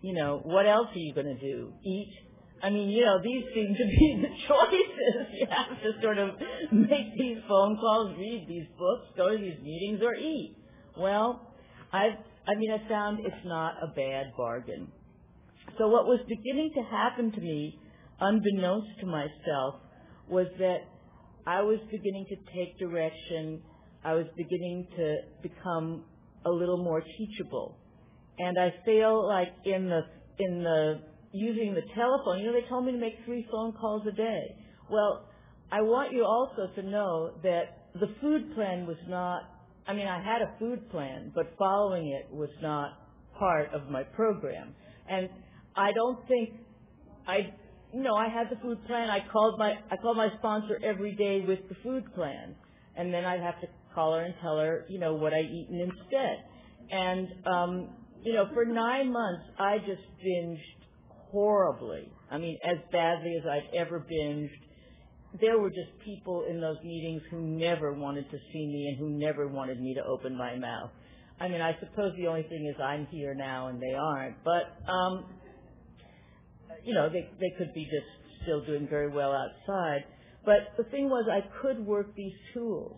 [0.00, 1.72] you know, what else are you going to do?
[1.84, 2.12] Eat?
[2.62, 5.34] I mean, you know, these seem to be the choices.
[5.40, 6.30] You have to sort of
[6.72, 10.56] make these phone calls, read these books, go to these meetings, or eat.
[10.96, 11.54] Well,
[11.92, 14.88] I've I mean, I found it's not a bad bargain.
[15.76, 17.78] So what was beginning to happen to me,
[18.20, 19.82] unbeknownst to myself,
[20.30, 20.78] was that
[21.46, 23.60] I was beginning to take direction.
[24.02, 26.04] I was beginning to become
[26.46, 27.76] a little more teachable.
[28.38, 30.02] And I feel like in the,
[30.38, 31.00] in the,
[31.32, 34.56] using the telephone, you know, they told me to make three phone calls a day.
[34.90, 35.28] Well,
[35.70, 39.42] I want you also to know that the food plan was not,
[39.86, 42.92] I mean, I had a food plan, but following it was not
[43.38, 44.74] part of my program.
[45.08, 45.28] And
[45.76, 46.50] I don't think
[47.26, 47.52] I,
[47.92, 49.10] you know, I had the food plan.
[49.10, 52.54] I called my, I called my sponsor every day with the food plan.
[52.96, 55.80] And then I'd have to call her and tell her, you know, what I eaten
[55.80, 56.44] instead.
[56.90, 57.90] And, um,
[58.22, 60.58] you know, for nine months, I just binged
[61.30, 62.10] horribly.
[62.30, 64.50] I mean, as badly as I've ever binged
[65.40, 69.10] there were just people in those meetings who never wanted to see me and who
[69.10, 70.90] never wanted me to open my mouth.
[71.40, 74.90] I mean, I suppose the only thing is I'm here now and they aren't, but
[74.90, 75.26] um,
[76.82, 80.04] you know, they they could be just still doing very well outside.
[80.44, 82.96] But the thing was, I could work these tools,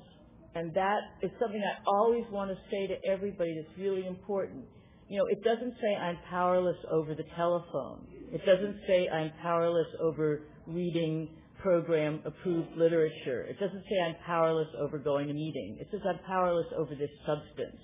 [0.55, 3.61] and that is something I always want to say to everybody.
[3.61, 4.65] That's really important.
[5.11, 8.07] You know, it doesn't say I'm powerless over the telephone.
[8.33, 13.43] It doesn't say I'm powerless over reading program approved literature.
[13.43, 15.79] It doesn't say I'm powerless over going to meeting.
[15.81, 17.77] It says I'm powerless over this substance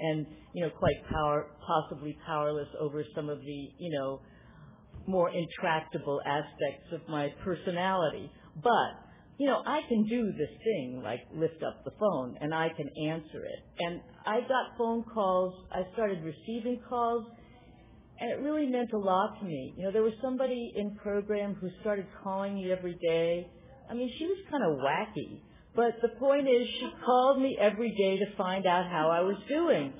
[0.00, 4.22] and, you know, quite power, possibly powerless over some of the, you know,
[5.06, 8.30] more intractable aspects of my personality.
[8.62, 9.09] But,
[9.40, 12.86] you know, I can do this thing like lift up the phone and I can
[13.08, 13.58] answer it.
[13.78, 17.24] And I got phone calls, I started receiving calls
[18.18, 19.72] and it really meant a lot to me.
[19.78, 23.46] You know, there was somebody in program who started calling me every day.
[23.90, 25.40] I mean, she was kind of wacky,
[25.74, 29.38] but the point is, she called me every day to find out how I was
[29.48, 29.94] doing.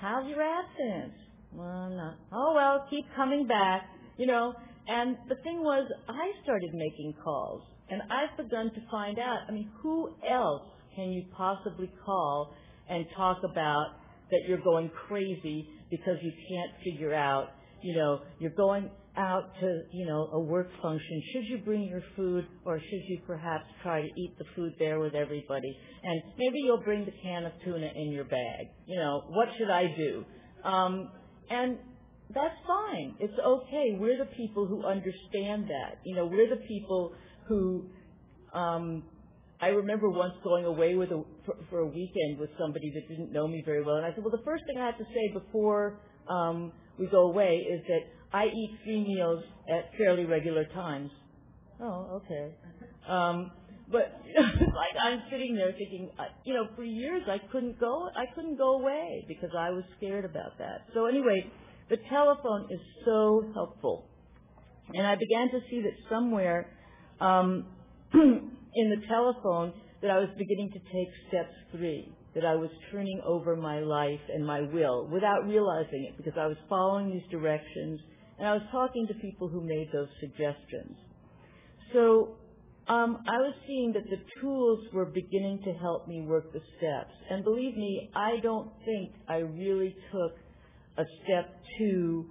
[0.00, 1.12] How's your abstinence?
[1.52, 2.16] Well, not.
[2.32, 3.82] Oh well, keep coming back.
[4.16, 4.54] You know.
[4.90, 9.40] And the thing was, I started making calls, and I've begun to find out.
[9.48, 10.62] I mean, who else
[10.94, 12.54] can you possibly call
[12.88, 13.96] and talk about
[14.30, 17.48] that you're going crazy because you can't figure out
[17.82, 22.02] you know, you're going out to, you know, a work function, should you bring your
[22.16, 25.76] food or should you perhaps try to eat the food there with everybody?
[26.02, 28.66] And maybe you'll bring the can of tuna in your bag.
[28.86, 30.24] You know, what should I do?
[30.64, 31.10] Um,
[31.50, 31.78] and
[32.32, 33.16] that's fine.
[33.18, 33.96] It's okay.
[33.98, 35.98] We're the people who understand that.
[36.04, 37.12] You know, we're the people
[37.48, 37.86] who,
[38.52, 39.02] um,
[39.60, 43.32] I remember once going away with a, for, for a weekend with somebody that didn't
[43.32, 45.32] know me very well, and I said, well, the first thing I have to say
[45.32, 48.00] before um, we go away is that
[48.32, 51.10] I eat three meals at fairly regular times.
[51.80, 52.54] Oh, okay.
[53.08, 53.50] Um,
[53.90, 56.10] but like I'm sitting there thinking,
[56.44, 60.24] you know, for years I couldn't go, I couldn't go away because I was scared
[60.24, 60.86] about that.
[60.94, 61.50] So anyway,
[61.88, 64.06] the telephone is so helpful,
[64.92, 66.70] and I began to see that somewhere
[67.20, 67.66] um,
[68.14, 73.20] in the telephone that I was beginning to take steps three that I was turning
[73.26, 78.00] over my life and my will without realizing it because I was following these directions
[78.38, 80.96] and I was talking to people who made those suggestions.
[81.92, 82.36] So
[82.86, 87.12] um, I was seeing that the tools were beginning to help me work the steps.
[87.28, 90.32] And believe me, I don't think I really took
[90.96, 92.26] a step two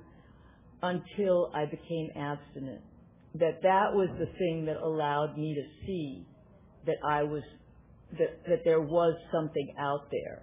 [0.82, 2.82] until I became abstinent.
[3.36, 6.26] That that was the thing that allowed me to see
[6.86, 7.44] that I was
[8.18, 10.42] that, that there was something out there.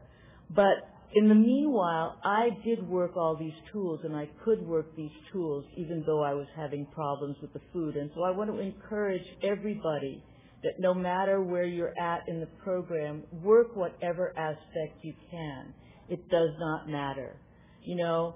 [0.51, 5.13] But in the meanwhile, I did work all these tools and I could work these
[5.33, 7.97] tools even though I was having problems with the food.
[7.97, 10.23] And so I want to encourage everybody
[10.65, 15.73] that no matter where you're at in the program, work whatever aspect you can.
[16.09, 17.37] It does not matter.
[17.85, 18.35] You know,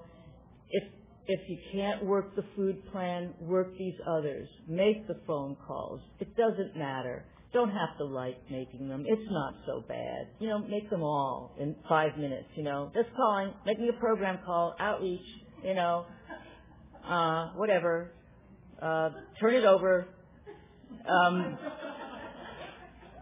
[0.69, 0.83] if
[1.29, 4.49] if you can't work the food plan, work these others.
[4.67, 6.01] Make the phone calls.
[6.19, 9.03] It doesn't matter don't have to like making them.
[9.07, 10.27] It's not so bad.
[10.39, 12.91] You know, make them all in five minutes, you know.
[12.93, 15.25] Just calling, making a program call, outreach,
[15.63, 16.05] you know,
[17.07, 18.11] uh, whatever.
[18.81, 20.07] Uh, turn it over.
[21.07, 21.57] Um,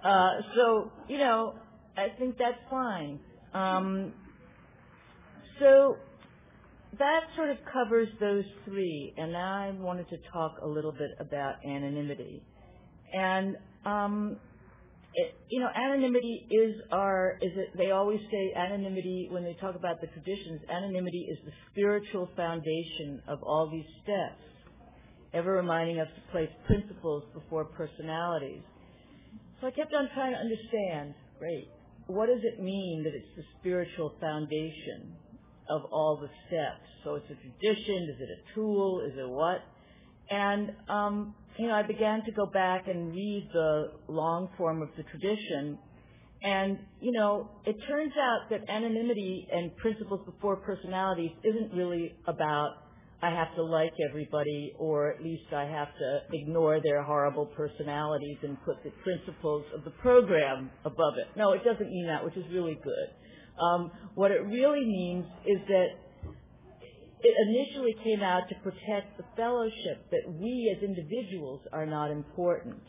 [0.03, 1.55] uh, so, you know,
[1.95, 3.19] I think that's fine.
[3.53, 4.13] Um,
[5.59, 5.97] so
[6.99, 11.55] that sort of covers those three, and I wanted to talk a little bit about
[11.65, 12.43] anonymity.
[13.13, 14.37] And um,
[15.13, 19.75] it, you know, anonymity is our, is it, they always say anonymity, when they talk
[19.75, 24.41] about the traditions, anonymity is the spiritual foundation of all these steps,
[25.33, 28.61] ever reminding us to place principles before personalities.
[29.59, 31.67] So I kept on trying to understand, great,
[32.07, 35.15] what does it mean that it's the spiritual foundation?
[35.69, 36.85] Of all the steps.
[37.03, 39.61] So it's a tradition, is it a tool, is it what?
[40.29, 44.89] And, um, you know, I began to go back and read the long form of
[44.97, 45.79] the tradition.
[46.43, 52.73] And, you know, it turns out that anonymity and principles before personalities isn't really about
[53.21, 58.37] I have to like everybody or at least I have to ignore their horrible personalities
[58.43, 61.35] and put the principles of the program above it.
[61.35, 63.09] No, it doesn't mean that, which is really good.
[63.59, 65.87] Um, what it really means is that
[67.21, 72.81] it initially came out to protect the fellowship that we as individuals are not important.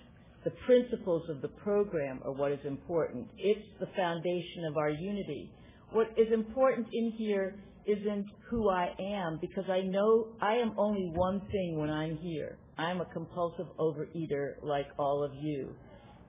[0.45, 3.27] The principles of the program are what is important.
[3.39, 5.51] It's the foundation of our unity.
[5.93, 7.57] What is important in here
[7.87, 12.59] isn't who I am because I know I am only one thing when I'm here.
[12.77, 15.71] I'm a compulsive overeater like all of you.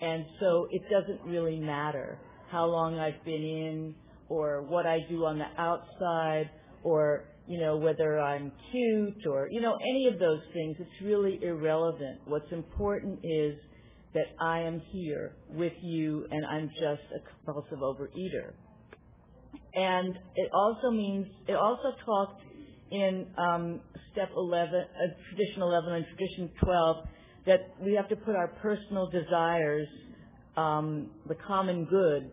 [0.01, 2.17] And so it doesn't really matter
[2.49, 3.95] how long I've been in
[4.29, 6.49] or what I do on the outside
[6.83, 11.39] or you know, whether I'm cute or, you know, any of those things, it's really
[11.41, 12.19] irrelevant.
[12.25, 13.55] What's important is
[14.13, 18.53] that I am here with you and I'm just a compulsive overeater.
[19.73, 22.43] And it also means, it also talked
[22.91, 24.83] in um, step 11, uh,
[25.29, 26.97] tradition 11 and tradition 12,
[27.47, 29.87] that we have to put our personal desires,
[30.55, 32.29] um, the common good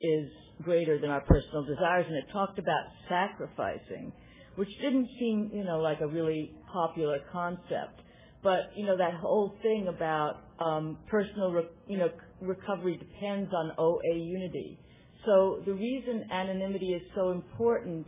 [0.00, 0.30] is
[0.62, 2.06] greater than our personal desires.
[2.08, 4.12] And it talked about sacrificing,
[4.56, 8.00] which didn't seem, you know, like a really popular concept.
[8.42, 13.72] But, you know, that whole thing about um, personal, re- you know, recovery depends on
[13.78, 14.78] OA unity.
[15.24, 18.06] So the reason anonymity is so important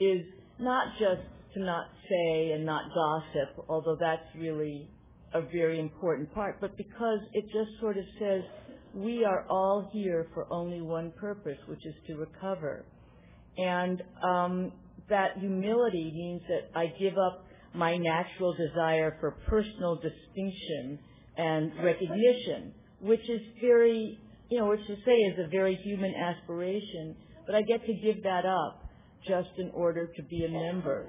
[0.00, 0.22] is
[0.58, 1.22] not just
[1.54, 4.90] to not say and not gossip, although that's really
[5.32, 8.42] a very important part, but because it just sort of says
[8.96, 12.84] we are all here for only one purpose, which is to recover.
[13.58, 14.72] And um,
[15.10, 17.44] that humility means that I give up
[17.74, 20.98] my natural desire for personal distinction
[21.36, 24.18] and recognition, which is very,
[24.50, 28.22] you know, which to say is a very human aspiration, but I get to give
[28.22, 28.82] that up
[29.28, 31.06] just in order to be a member.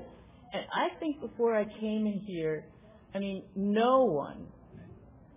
[0.52, 2.66] And I think before I came in here,
[3.16, 4.48] I mean, no one,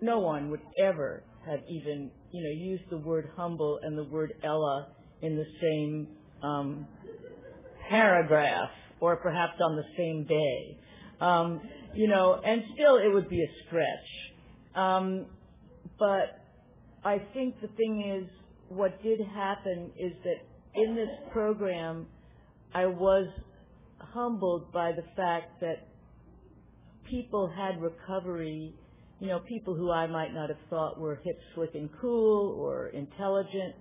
[0.00, 4.34] no one would ever have even you know, use the word humble and the word
[4.44, 4.88] Ella
[5.22, 6.08] in the same
[6.42, 6.86] um,
[7.88, 8.70] paragraph
[9.00, 10.78] or perhaps on the same day.
[11.20, 11.60] Um,
[11.94, 14.74] you know, and still it would be a stretch.
[14.74, 15.26] Um,
[15.98, 16.40] but
[17.04, 18.30] I think the thing is,
[18.68, 20.36] what did happen is that
[20.74, 22.06] in this program,
[22.72, 23.26] I was
[23.98, 25.88] humbled by the fact that
[27.08, 28.74] people had recovery
[29.20, 32.88] you know, people who I might not have thought were hip, slick, and cool or
[32.88, 33.74] intelligent.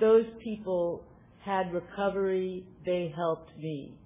[0.00, 1.04] Those people
[1.44, 2.66] had recovery.
[2.84, 3.96] They helped me.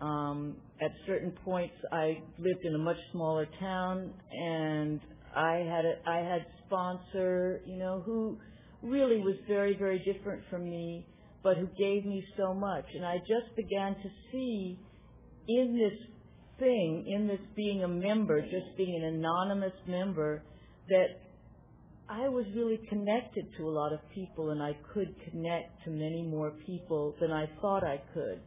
[0.00, 5.00] Um, at certain points, I lived in a much smaller town, and
[5.36, 8.38] I had a, I had sponsor, you know, who
[8.82, 11.06] really was very, very different from me,
[11.42, 12.84] but who gave me so much.
[12.94, 14.78] And I just began to see
[15.46, 16.11] in this
[16.58, 20.42] thing in this being a member, just being an anonymous member,
[20.88, 21.06] that
[22.08, 26.22] I was really connected to a lot of people and I could connect to many
[26.22, 28.40] more people than I thought I could.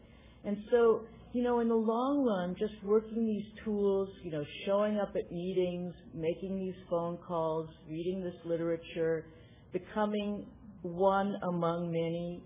[0.43, 1.01] And so,
[1.33, 5.31] you know, in the long run, just working these tools, you know, showing up at
[5.31, 9.25] meetings, making these phone calls, reading this literature,
[9.73, 10.45] becoming
[10.83, 12.43] one among many,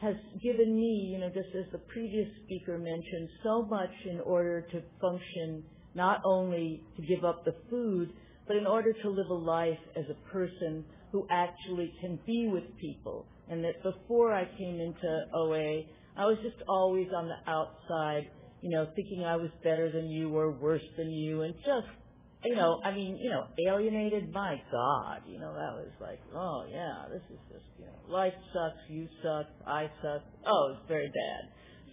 [0.00, 4.62] has given me, you know, just as the previous speaker mentioned, so much in order
[4.72, 8.12] to function, not only to give up the food,
[8.46, 12.64] but in order to live a life as a person who actually can be with
[12.80, 13.26] people.
[13.50, 15.82] And that before I came into OA,
[16.16, 18.30] I was just always on the outside,
[18.60, 21.88] you know, thinking I was better than you or worse than you and just
[22.44, 24.32] you know, I mean, you know, alienated.
[24.32, 28.34] My God, you know, that was like, oh yeah, this is just, you know, life
[28.52, 30.22] sucks, you suck, I suck.
[30.46, 31.50] Oh, it's very bad.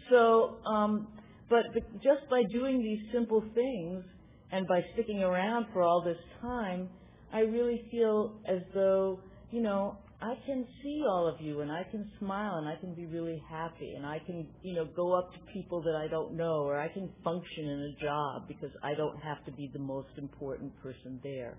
[0.10, 1.08] So, um,
[1.50, 4.04] but, but just by doing these simple things
[4.52, 6.90] and by sticking around for all this time,
[7.34, 9.20] I really feel as though,
[9.52, 12.96] you know, I can see all of you and I can smile and I can
[12.96, 16.36] be really happy and I can, you know, go up to people that I don't
[16.36, 19.78] know or I can function in a job because I don't have to be the
[19.78, 21.58] most important person there.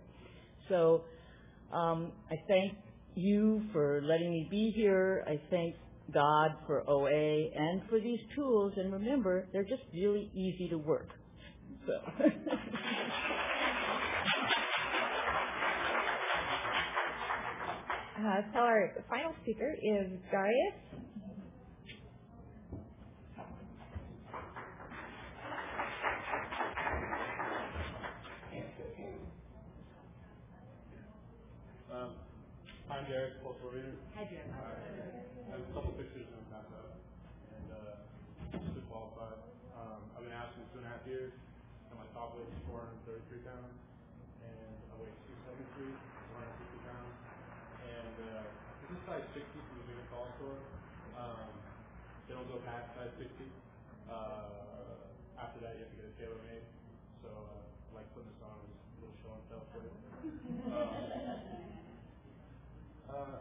[0.69, 1.05] So
[1.73, 2.73] um, I thank
[3.15, 5.25] you for letting me be here.
[5.29, 5.77] I thank
[6.13, 8.73] God for OA and for these tools.
[8.77, 11.11] And remember, they're just really easy to work.
[11.87, 11.93] So.
[18.17, 20.77] Uh, so our final speaker is Darius.
[31.93, 32.11] Um,
[32.91, 33.95] I'm Darius Polsorian.
[34.17, 34.49] Hi, Darius.
[34.51, 36.97] I have a couple pictures in my background
[37.55, 37.97] and uh,
[38.75, 39.37] to qualify.
[39.77, 41.33] Um, I've been asking two and a half years,
[41.93, 43.76] and my top weight is 433 pounds.
[52.49, 53.29] Go past size 60.
[54.11, 56.65] Uh, after that, you have to get a tailor made.
[57.23, 59.93] So, uh, like putting this on is a little show and tell for you.
[60.71, 60.89] Um,
[63.11, 63.39] uh,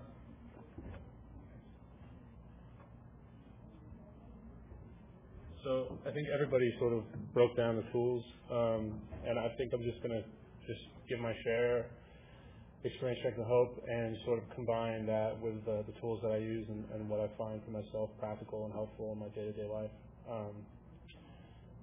[5.63, 7.03] so I think everybody sort of
[7.33, 10.23] broke down the tools, um, and I think I'm just gonna
[10.67, 11.87] just give my share,
[12.85, 16.37] experience, strength, and hope, and sort of combine that with uh, the tools that I
[16.37, 19.91] use and, and what I find for myself practical and helpful in my day-to-day life.
[20.29, 20.53] Um,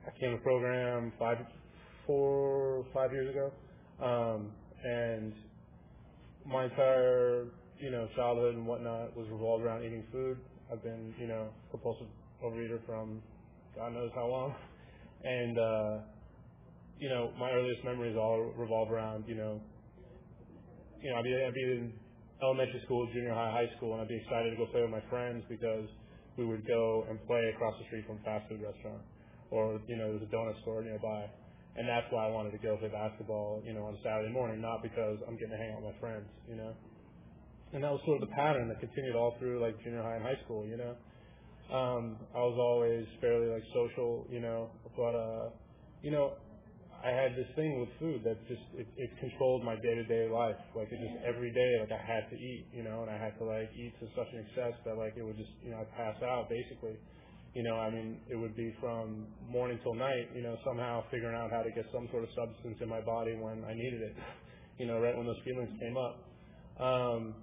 [0.07, 1.39] I came to the program five,
[2.07, 3.53] four, five years ago,
[4.01, 4.51] um,
[4.85, 5.33] and
[6.47, 7.47] my entire
[7.83, 10.39] you know, childhood and whatnot was revolved around eating food.
[10.71, 12.07] I've been, you know, compulsive
[12.43, 13.21] overeater from
[13.75, 14.55] God knows how long.
[15.25, 15.99] And, uh,
[16.99, 19.61] you know, my earliest memories all revolve around, you know,
[21.03, 21.93] you know, I'd be, I'd be in
[22.43, 25.03] elementary school, junior high, high school, and I'd be excited to go play with my
[25.11, 25.87] friends because
[26.39, 29.03] we would go and play across the street from a fast food restaurant.
[29.51, 31.29] Or, you know, there's a donut store nearby.
[31.77, 34.83] And that's why I wanted to go play basketball, you know, on Saturday morning, not
[34.83, 36.73] because I'm getting to hang out with my friends, you know
[37.73, 40.23] and that was sort of the pattern that continued all through like junior high and
[40.23, 40.95] high school, you know.
[41.73, 45.49] Um, I was always fairly like social, you know, but uh,
[46.03, 46.35] you know,
[47.03, 50.31] I had this thing with food that just it, it controlled my day to day
[50.31, 50.59] life.
[50.75, 53.37] Like it just every day, like I had to eat, you know, and I had
[53.39, 55.91] to like eat to such an excess that like it would just, you know, I'd
[55.99, 56.95] pass out basically.
[57.55, 61.37] You know, I mean, it would be from morning till night, you know, somehow figuring
[61.37, 64.15] out how to get some sort of substance in my body when I needed it,
[64.79, 66.17] you know, right when those feelings came up.
[66.81, 67.35] Um,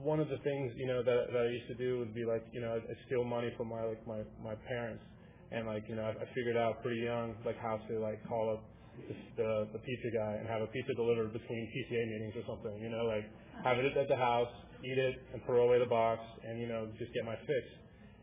[0.00, 2.42] one of the things you know that that I used to do would be like
[2.52, 5.04] you know I'd steal money from my like my my parents
[5.52, 8.50] and like you know I, I figured out pretty young like how to like call
[8.56, 8.62] up
[9.08, 12.80] the, the the pizza guy and have a pizza delivered between PTA meetings or something
[12.80, 13.24] you know like
[13.64, 14.52] have it at the house
[14.84, 17.64] eat it and throw away the box and you know just get my fix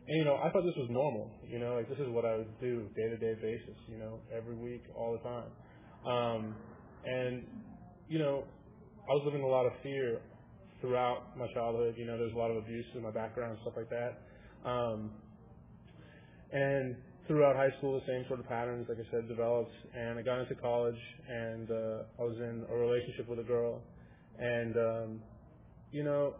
[0.08, 2.36] and you know I thought this was normal you know like this is what I
[2.36, 5.50] would do day to day basis you know every week all the time
[6.06, 6.54] um
[7.04, 7.44] and
[8.08, 8.44] you know
[9.08, 10.20] I was living a lot of fear
[10.80, 11.94] throughout my childhood.
[11.96, 14.22] You know, there's a lot of abuse in my background, stuff like that.
[14.68, 15.10] Um,
[16.52, 16.96] and
[17.30, 19.70] throughout high school, the same sort of patterns, like I said, developed.
[19.96, 23.80] And I got into college, and uh, I was in a relationship with a girl,
[24.40, 25.20] and um,
[25.92, 26.34] you know,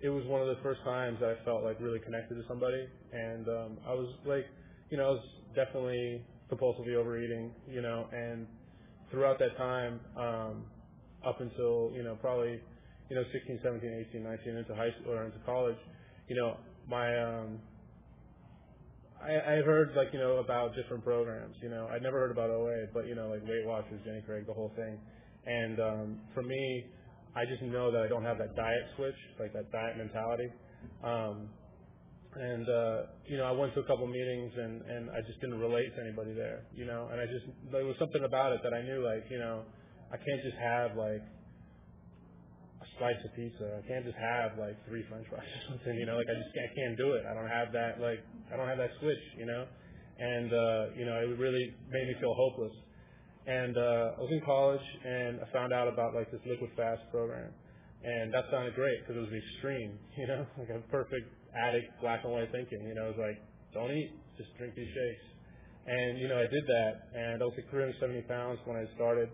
[0.00, 2.86] it was one of the first times I felt like really connected to somebody.
[3.12, 4.46] And um, I was like,
[4.90, 5.24] you know, I was
[5.56, 8.46] definitely compulsively overeating, you know, and
[9.10, 10.62] throughout that time, um,
[11.26, 12.60] up until you know probably
[13.10, 15.76] you know, 16, 17, 18, 19 into high school or into college,
[16.28, 16.56] you know,
[16.88, 17.58] my um
[19.22, 21.88] I, I heard like, you know, about different programs, you know.
[21.92, 24.72] I'd never heard about OA, but you know, like Weight Watchers, Jenny Craig, the whole
[24.76, 24.98] thing.
[25.46, 26.86] And um for me,
[27.36, 30.48] I just know that I don't have that diet switch, like that diet mentality.
[31.04, 31.48] Um
[32.34, 35.58] and uh you know, I went to a couple meetings and and I just didn't
[35.58, 37.08] relate to anybody there, you know.
[37.12, 39.62] And I just there was something about it that I knew like, you know,
[40.12, 41.22] I can't just have like
[42.80, 43.80] a slice of pizza.
[43.80, 45.94] I can't just have like three French fries or something.
[45.96, 47.28] You know, like I just I can't do it.
[47.28, 49.24] I don't have that like I don't have that switch.
[49.36, 49.64] You know,
[50.18, 52.72] and uh, you know it really made me feel hopeless.
[53.46, 57.04] And uh, I was in college and I found out about like this liquid fast
[57.10, 57.52] program,
[58.04, 59.98] and that sounded great because it was extreme.
[60.20, 62.84] You know, like a perfect addict black and white thinking.
[62.84, 63.38] You know, it was like
[63.72, 65.26] don't eat, just drink these shakes.
[65.86, 69.28] And you know I did that, and I was like 370 pounds when I started,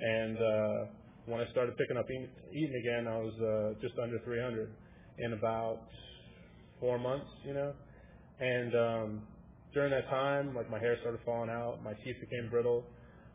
[0.00, 0.80] and uh,
[1.26, 4.70] when I started picking up eating, again, I was uh, just under 300
[5.18, 5.80] in about
[6.80, 7.72] four months, you know.
[8.38, 9.22] And um,
[9.74, 12.84] during that time, like my hair started falling out, my teeth became brittle.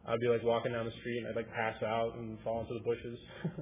[0.07, 2.73] I'd be like walking down the street and I'd like pass out and fall into
[2.73, 3.19] the bushes,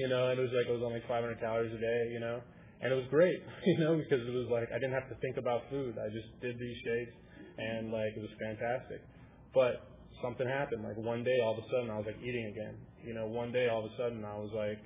[0.00, 0.30] you know.
[0.30, 2.40] And it was like I was on like 500 calories a day, you know.
[2.80, 5.36] And it was great, you know, because it was like I didn't have to think
[5.36, 5.98] about food.
[5.98, 7.16] I just did these shakes,
[7.58, 9.02] and like it was fantastic.
[9.52, 9.82] But
[10.22, 10.84] something happened.
[10.84, 13.52] Like one day, all of a sudden, I was like eating again, you know, one
[13.52, 14.78] day all of a sudden I was like,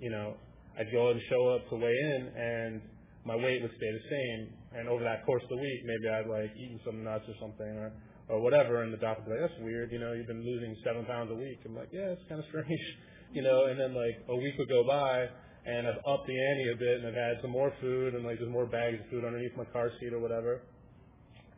[0.00, 0.34] you know,
[0.78, 2.80] I'd go and show up to weigh in and
[3.24, 4.52] my weight would stay the same.
[4.78, 7.66] And over that course of the week, maybe I'd like eaten some nuts or something
[7.66, 7.92] or,
[8.28, 8.82] or whatever.
[8.82, 9.90] And the doctor would be like, that's weird.
[9.90, 11.58] You know, you've been losing seven pounds a week.
[11.64, 12.86] I'm like, yeah, it's kind of strange,
[13.32, 15.26] you know, and then like a week would go by
[15.66, 18.38] and I've upped the ante a bit and I've had some more food and like
[18.38, 20.62] there's more bags of food underneath my car seat or whatever.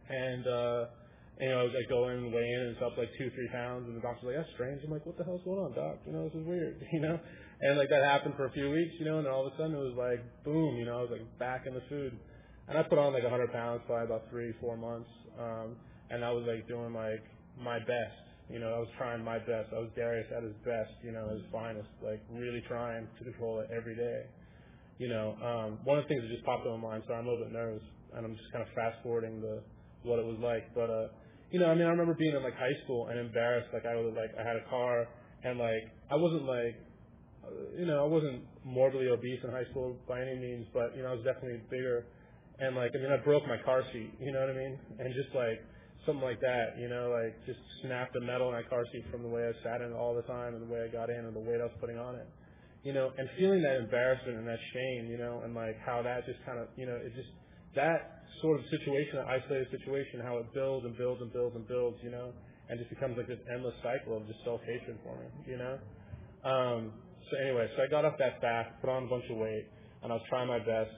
[0.08, 0.84] And, uh,
[1.38, 3.30] And, you know, I was like go in, weigh in, and it's up like two,
[3.30, 4.82] three pounds, and the doctor's like, that's strange.
[4.82, 6.02] I'm like, what the hell's going on, doc?
[6.06, 7.18] You know, this is weird, you know?
[7.60, 9.56] And like that happened for a few weeks, you know, and then all of a
[9.56, 12.14] sudden it was like, boom, you know, I was like back in the food.
[12.68, 15.08] And I put on like a 100 pounds probably about three, four months.
[15.38, 15.74] Um,
[16.10, 17.24] and I was like doing like
[17.58, 18.18] my best.
[18.50, 19.70] You know, I was trying my best.
[19.74, 23.60] I was Darius at his best, you know, his finest, like really trying to control
[23.60, 24.24] it every day.
[24.98, 27.26] You know, um, one of the things that just popped in my mind, so I'm
[27.26, 27.84] a little bit nervous,
[28.16, 29.62] and I'm just kind of fast forwarding the
[30.02, 30.74] what it was like.
[30.74, 31.08] But uh,
[31.50, 33.68] you know, I mean, I remember being in like high school and embarrassed.
[33.72, 35.08] Like I was like I had a car
[35.44, 36.76] and like I wasn't like
[37.78, 41.08] you know I wasn't morbidly obese in high school by any means, but you know
[41.08, 42.04] I was definitely bigger.
[42.60, 44.12] And like I mean, I broke my car seat.
[44.20, 44.78] You know what I mean?
[44.98, 45.64] And just like
[46.04, 49.22] something like that, you know, like just snapped the metal in my car seat from
[49.22, 51.24] the way I sat in it all the time and the way I got in
[51.24, 52.28] and the weight I was putting on it.
[52.84, 56.24] You know, and feeling that embarrassment and that shame, you know, and like how that
[56.26, 57.28] just kind of, you know, it just
[57.74, 61.66] that sort of situation, that isolated situation, how it builds and builds and builds and
[61.66, 62.32] builds, you know,
[62.68, 65.78] and just becomes like this endless cycle of just self hatred for me, you know.
[66.44, 66.92] Um,
[67.30, 69.66] so anyway, so I got off that fast, put on a bunch of weight,
[70.02, 70.94] and I was trying my best,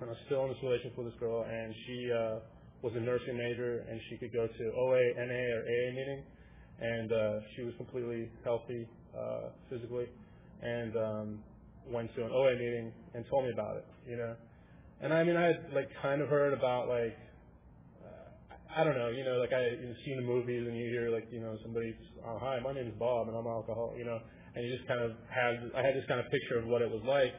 [0.00, 2.36] and I was still in this relationship with this girl, and she uh,
[2.82, 6.22] was a nursing major, and she could go to OA, NA, or AA meeting,
[6.80, 10.06] and uh, she was completely healthy uh, physically,
[10.62, 11.38] and um,
[11.88, 14.34] went to an OA meeting and told me about it, you know.
[15.00, 17.16] And I mean, I had like kind of heard about like
[18.04, 21.08] uh, I don't know, you know, like I you seen the movies and you hear
[21.08, 21.96] like you know somebody,
[22.26, 24.20] oh hi, my name is Bob and I'm alcoholic, you know,
[24.54, 26.90] and you just kind of had I had this kind of picture of what it
[26.90, 27.32] was like,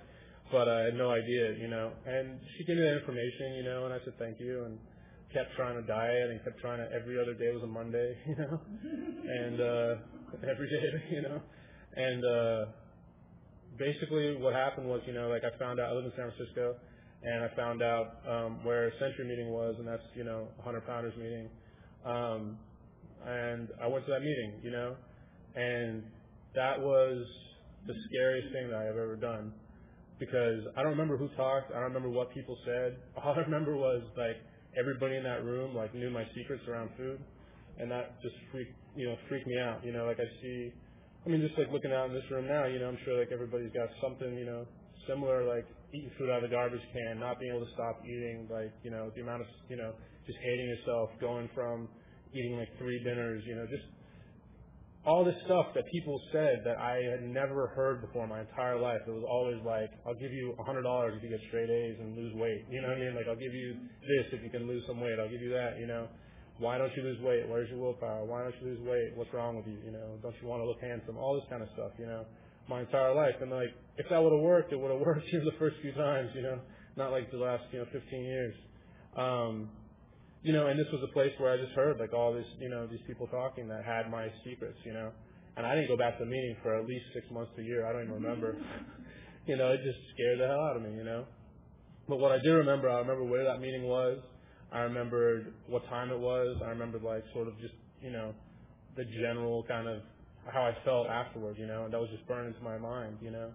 [0.52, 1.94] but I had no idea, you know.
[2.06, 4.80] And she gave me that information, you know, and I said thank you and
[5.30, 8.38] kept trying to diet and kept trying to every other day was a Monday, you
[8.42, 8.58] know,
[9.30, 11.38] and uh every day, you know,
[11.94, 12.74] and uh
[13.78, 16.82] basically what happened was, you know, like I found out I live in San Francisco
[17.24, 21.14] and I found out um, where Century meeting was, and that's you know 100 pounders
[21.18, 21.50] meeting.
[22.06, 22.58] Um,
[23.26, 24.96] and I went to that meeting, you know,
[25.56, 26.04] and
[26.56, 27.24] that was
[27.86, 29.54] the scariest thing that I have ever done
[30.20, 32.96] because I don't remember who talked, I don't remember what people said.
[33.24, 34.38] All I remember was like
[34.78, 37.20] everybody in that room like knew my secrets around food,
[37.80, 39.86] and that just freaked you know freaked me out.
[39.86, 40.72] You know, like I see,
[41.26, 43.32] I mean, just like looking out in this room now, you know, I'm sure like
[43.32, 44.66] everybody's got something you know
[45.08, 48.48] similar like eating food out of the garbage can, not being able to stop eating,
[48.52, 49.92] like, you know, the amount of, you know,
[50.26, 51.88] just hating yourself, going from
[52.34, 53.84] eating like three dinners, you know, just
[55.04, 59.02] all this stuff that people said that I had never heard before my entire life.
[59.08, 61.98] It was always like, I'll give you a hundred dollars if you get straight A's
[62.00, 62.70] and lose weight.
[62.70, 63.16] You know what I mean?
[63.16, 63.76] Like, I'll give you
[64.06, 65.18] this if you can lose some weight.
[65.20, 66.08] I'll give you that, you know.
[66.60, 67.50] Why don't you lose weight?
[67.50, 68.24] Where's your willpower?
[68.24, 69.18] Why don't you lose weight?
[69.18, 69.82] What's wrong with you?
[69.84, 71.18] You know, don't you want to look handsome?
[71.18, 72.24] All this kind of stuff, you know
[72.68, 73.36] my entire life.
[73.42, 75.78] And like, if that would have worked, it would have worked you know, the first
[75.82, 76.60] few times, you know,
[76.98, 78.56] not like the last, you know, 15 years.
[79.18, 79.70] Um,
[80.44, 82.70] you know, and this was a place where I just heard like all this, you
[82.70, 85.12] know, these people talking that had my secrets, you know,
[85.58, 87.66] and I didn't go back to the meeting for at least six months to a
[87.66, 87.86] year.
[87.86, 88.58] I don't even remember.
[89.46, 91.26] you know, it just scared the hell out of me, you know.
[92.08, 94.18] But what I do remember, I remember where that meeting was.
[94.72, 96.58] I remembered what time it was.
[96.64, 98.34] I remembered like sort of just, you know,
[98.96, 100.02] the general kind of
[100.48, 103.32] how I felt afterwards, you know, and that was just burned into my mind, you
[103.32, 103.52] know.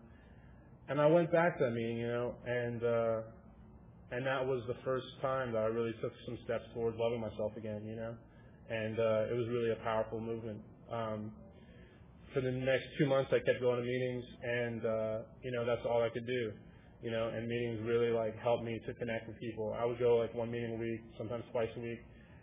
[0.88, 3.20] And I went back to that meeting, you know, and uh
[4.12, 7.52] and that was the first time that I really took some steps towards loving myself
[7.56, 8.14] again, you know.
[8.70, 10.60] And uh it was really a powerful movement.
[10.92, 11.32] Um
[12.34, 15.82] for the next two months I kept going to meetings and uh you know, that's
[15.88, 16.52] all I could do.
[17.02, 19.76] You know, and meetings really like helped me to connect with people.
[19.78, 22.00] I would go like one meeting a week, sometimes twice a week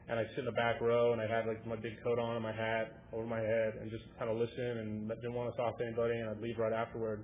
[0.10, 2.36] and I'd sit in the back row and I'd have like my big coat on
[2.36, 5.58] and my hat over my head and just kind of listen and didn't want to
[5.58, 7.24] talk to anybody and I'd leave right afterward.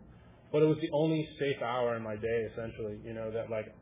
[0.51, 3.75] But it was the only safe hour in my day essentially, you know, that like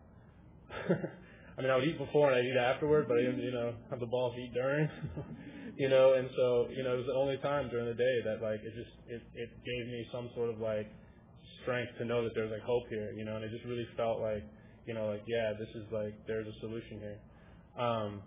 [0.90, 3.74] I mean I would eat before and I'd eat afterward, but I didn't, you know,
[3.92, 4.90] have the balls to eat during.
[5.78, 8.42] you know, and so, you know, it was the only time during the day that
[8.42, 10.90] like it just it, it gave me some sort of like
[11.62, 14.22] strength to know that there's like hope here, you know, and it just really felt
[14.22, 14.44] like,
[14.88, 17.20] you know, like yeah, this is like there's a solution here.
[17.78, 18.22] Um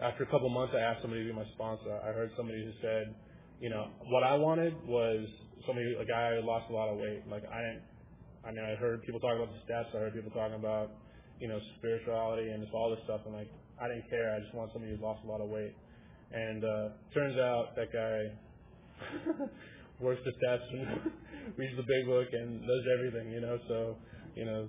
[0.00, 1.92] after a couple months, I asked somebody to be my sponsor.
[2.02, 3.14] I heard somebody who said,
[3.60, 5.26] you know, what I wanted was
[5.66, 7.22] somebody, a guy who lost a lot of weight.
[7.30, 7.82] Like I didn't,
[8.44, 9.94] I mean, I heard people talking about the steps.
[9.94, 10.90] I heard people talking about,
[11.38, 13.20] you know, spirituality and just all this stuff.
[13.26, 14.34] And like, I didn't care.
[14.34, 15.74] I just want somebody who lost a lot of weight.
[16.32, 18.34] And uh, turns out that guy
[20.00, 21.12] works the steps and
[21.56, 23.58] reads the big book and does everything, you know.
[23.68, 23.96] So,
[24.34, 24.68] you know,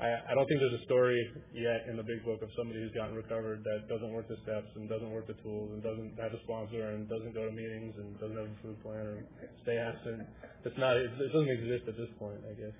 [0.00, 1.22] I, I don't think there's a story
[1.54, 4.66] yet in the big book of somebody who's gotten recovered that doesn't work the steps
[4.74, 7.94] and doesn't work the tools and doesn't have a sponsor and doesn't go to meetings
[7.94, 9.22] and doesn't have a food plan or
[9.62, 10.26] stay abstinent.
[10.66, 10.98] It's not.
[10.98, 12.74] It, it doesn't exist at this point, I guess.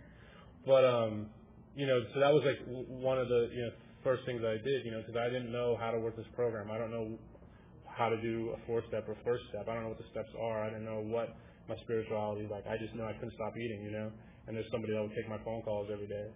[0.67, 1.31] But um,
[1.79, 4.83] you know, so that was like one of the you know first things I did,
[4.83, 6.67] you know, because I didn't know how to work this program.
[6.75, 7.15] I don't know
[7.87, 9.71] how to do a four step or first step.
[9.71, 10.67] I don't know what the steps are.
[10.67, 11.31] I didn't know what
[11.71, 12.67] my spirituality is like.
[12.67, 14.11] I just know I couldn't stop eating, you know.
[14.47, 16.27] And there's somebody that would take my phone calls every day.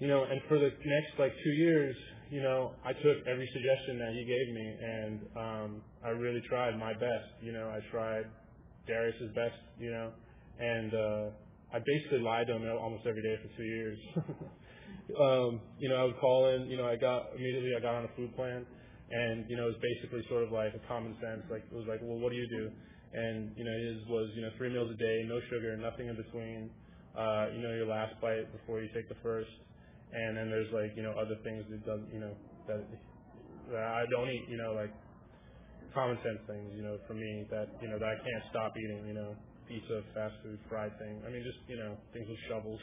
[0.00, 1.94] You know, and for the next like two years,
[2.30, 6.78] you know, I took every suggestion that he gave me and um I really tried
[6.78, 7.28] my best.
[7.42, 8.24] You know, I tried
[8.86, 10.10] Darius's best, you know,
[10.58, 11.24] and uh
[11.76, 13.98] I basically lied to him almost every day for two years.
[15.20, 18.04] um, you know, I would call in, you know, I got immediately I got on
[18.04, 18.64] a food plan
[19.10, 21.84] and, you know, it was basically sort of like a common sense, like it was
[21.86, 22.70] like, Well, what do you do?
[23.12, 26.16] And, you know, his was, you know, three meals a day, no sugar, nothing in
[26.16, 26.70] between,
[27.12, 29.50] uh, you know, your last bite before you take the first
[30.12, 32.34] and then there's like, you know, other things that does you know,
[32.66, 32.82] that
[33.70, 34.90] that I don't eat, you know, like
[35.94, 39.06] common sense things, you know, for me that, you know, that I can't stop eating,
[39.06, 39.34] you know,
[39.68, 41.22] pizza, fast food, fried thing.
[41.26, 42.80] I mean, just, you know, things with shovels.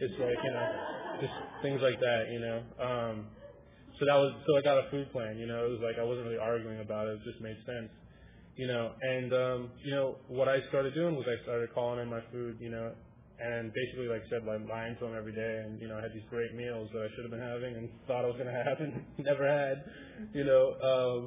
[0.00, 0.68] it's like, you know,
[1.20, 1.32] just
[1.62, 2.58] things like that, you know.
[2.80, 3.26] Um,
[3.98, 6.04] so that was, so I got a food plan, you know, it was like I
[6.04, 7.88] wasn't really arguing about it, it just made sense,
[8.56, 12.08] you know, and, um, you know, what I started doing was I started calling in
[12.08, 12.92] my food, you know,
[13.36, 16.02] and basically, like I said, like lying to him every day, and you know, I
[16.02, 18.48] had these great meals that I should have been having and thought I was to
[18.48, 19.84] have and never had,
[20.32, 20.72] you know.
[20.80, 21.20] Um,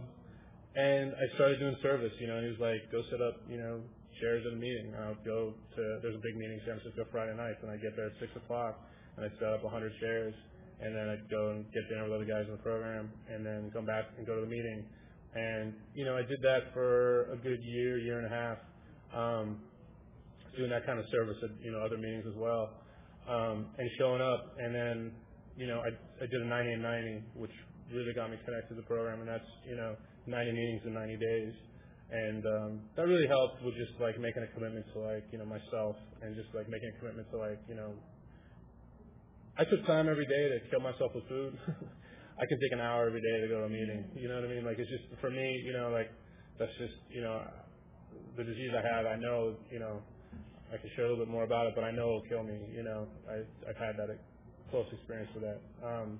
[0.75, 3.57] and I started doing service, you know, and he was like, "Go set up, you
[3.57, 3.81] know,
[4.21, 7.05] chairs at a meeting." I would go to there's a big meeting in San Francisco
[7.13, 8.81] Friday nights, and I get there at six o'clock,
[9.17, 10.33] and I set up 100 chairs,
[10.81, 13.69] and then I'd go and get dinner with other guys in the program, and then
[13.69, 14.81] come back and go to the meeting.
[15.37, 18.57] And you know, I did that for a good year, year and a half.
[19.13, 19.61] Um,
[20.59, 22.83] doing that kind of service at you know other meetings as well,
[23.31, 24.59] um, and showing up.
[24.59, 24.97] And then
[25.55, 27.55] you know I I did a 90 and 90, which
[27.95, 29.95] really got me connected to the program, and that's you know
[30.27, 31.53] 90 meetings in 90 days.
[32.11, 35.45] And um, that really helped with just like making a commitment to like you know
[35.45, 37.95] myself and just like making a commitment to like you know
[39.57, 41.53] I took time every day to kill myself with food.
[42.39, 44.07] I can take an hour every day to go to a meeting.
[44.15, 44.63] You know what I mean?
[44.63, 46.09] Like it's just for me, you know, like
[46.57, 47.43] that's just you know
[48.37, 49.05] the disease I have.
[49.05, 50.01] I know you know
[50.73, 52.59] I can share a little bit more about it, but I know it'll kill me.
[52.73, 54.13] You know, I, I've had that
[54.69, 55.59] close experience with that.
[55.81, 56.19] Um,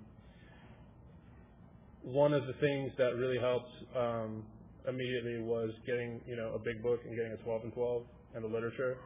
[2.02, 4.43] one of the things that really helped um,
[4.88, 8.04] immediately was getting, you know, a big book and getting a 12 and 12
[8.36, 8.97] and the literature.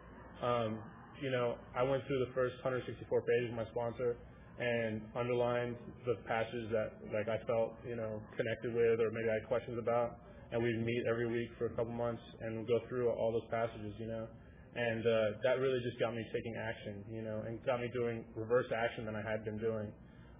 [0.41, 0.79] Um,
[1.21, 4.15] you know, I went through the first 164 pages of my sponsor
[4.59, 5.75] and underlined
[6.05, 9.77] the passages that like I felt, you know, connected with or maybe I had questions
[9.79, 10.19] about.
[10.51, 13.91] And we'd meet every week for a couple months and go through all those passages,
[13.97, 14.27] you know
[14.75, 18.23] and uh, that really just got me taking action, you know, and got me doing
[18.35, 19.87] reverse action than I had been doing.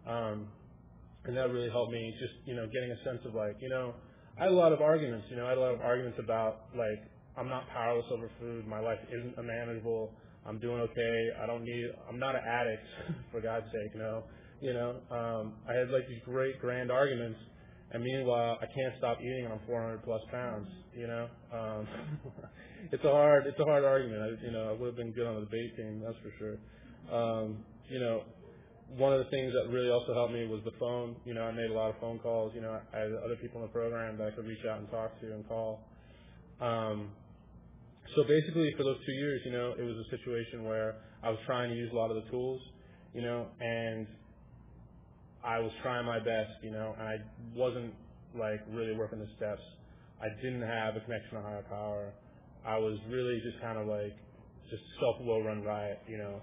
[0.08, 0.48] Um,
[1.26, 3.94] and that really helped me just, you know, getting a sense of like, you know,
[4.38, 6.66] I had a lot of arguments, you know, I had a lot of arguments about
[6.76, 7.00] like,
[7.38, 10.12] I'm not powerless over food, my life isn't unmanageable,
[10.46, 12.84] I'm doing okay, I don't need, I'm not an addict,
[13.32, 14.24] for God's sake, no,
[14.62, 17.40] you know, um, I had like these great grand arguments,
[17.92, 21.88] and meanwhile, I can't stop eating and I'm 400 plus pounds, you know, um,
[22.92, 24.22] it's a hard it's a hard argument.
[24.22, 26.58] I, you know, I would have been good on the debate team, that's for sure.
[27.12, 27.58] Um,
[27.90, 28.24] you know,
[28.98, 31.16] one of the things that really also helped me was the phone.
[31.26, 32.52] You know, I made a lot of phone calls.
[32.56, 34.90] You know, I had other people in the program that I could reach out and
[34.90, 35.82] talk to and call.
[36.62, 37.10] Um,
[38.16, 41.40] so basically, for those two years, you know, it was a situation where I was
[41.46, 42.62] trying to use a lot of the tools,
[43.14, 44.06] you know, and
[45.44, 47.16] I was trying my best, you know, and I
[47.56, 47.94] wasn't
[48.38, 49.62] like really working the steps.
[50.22, 52.14] I didn't have a connection to higher power.
[52.66, 54.16] I was really just kind of like
[54.70, 56.42] just self will run riot, you know.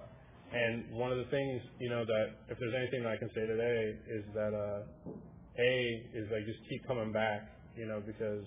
[0.52, 3.46] And one of the things, you know, that if there's anything that I can say
[3.46, 4.82] today is that uh
[5.58, 5.72] A
[6.14, 8.44] is like just keep coming back, you know, because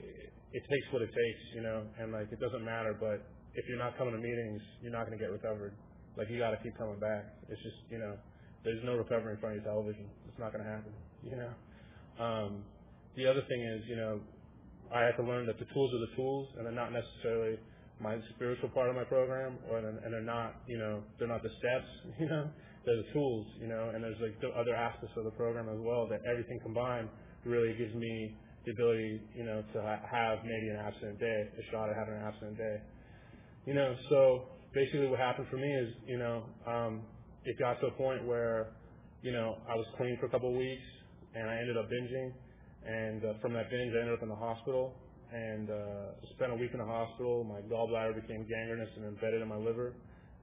[0.00, 3.24] it, it takes what it takes, you know, and like it doesn't matter, but
[3.54, 5.72] if you're not coming to meetings, you're not going to get recovered.
[6.16, 7.24] Like you got to keep coming back.
[7.48, 8.16] It's just, you know,
[8.64, 10.06] there's no recovery in front of your television.
[10.28, 10.92] It's not going to happen,
[11.24, 11.52] you know.
[12.22, 12.64] Um,
[13.16, 14.20] the other thing is, you know,
[14.94, 17.56] I had to learn that the tools are the tools, and they're not necessarily
[18.00, 21.50] my spiritual part of my program, or and they're not, you know, they're not the
[21.58, 21.88] steps,
[22.20, 22.48] you know,
[22.84, 25.78] they're the tools, you know, and there's like the other aspects of the program as
[25.80, 27.08] well that everything combined
[27.44, 28.34] really gives me
[28.66, 32.14] the ability, you know, to ha- have maybe an abstinent day, a shot at having
[32.14, 32.76] an abstinent day,
[33.66, 33.94] you know.
[34.10, 34.42] So
[34.74, 37.02] basically, what happened for me is, you know, um,
[37.44, 38.68] it got to a point where,
[39.22, 40.86] you know, I was clean for a couple of weeks,
[41.34, 42.32] and I ended up binging
[42.86, 44.94] and uh, from that binge, I ended up in the hospital
[45.32, 47.44] and uh, spent a week in the hospital.
[47.44, 49.94] My gallbladder became gangrenous and embedded in my liver,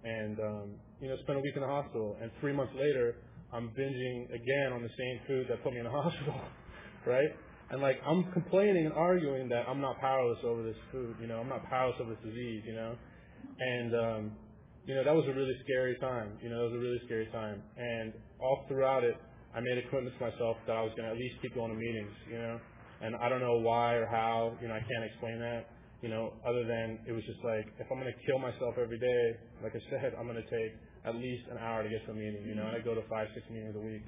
[0.03, 0.67] and um,
[1.01, 2.17] you know, spent a week in the hospital.
[2.21, 3.15] And three months later,
[3.53, 6.41] I'm binging again on the same food that put me in the hospital,
[7.05, 7.29] right?
[7.71, 11.39] And like I'm complaining and arguing that I'm not powerless over this food, you know,
[11.39, 12.95] I'm not powerless over this disease, you know,
[13.59, 14.31] and um,
[14.85, 17.27] you know that was a really scary time, you know, it was a really scary
[17.31, 17.61] time.
[17.77, 19.15] And all throughout it,
[19.55, 21.73] I made a commitment to myself that I was going to at least keep going
[21.73, 22.59] to meetings, you know.
[23.01, 25.71] And I don't know why or how, you know, I can't explain that,
[26.03, 28.99] you know, other than it was just like, if I'm going to kill myself every
[28.99, 29.23] day,
[29.63, 30.75] like I said, I'm going to take
[31.05, 33.01] at least an hour to get to a meeting, you know, and I go to
[33.07, 34.03] five, six meetings a week.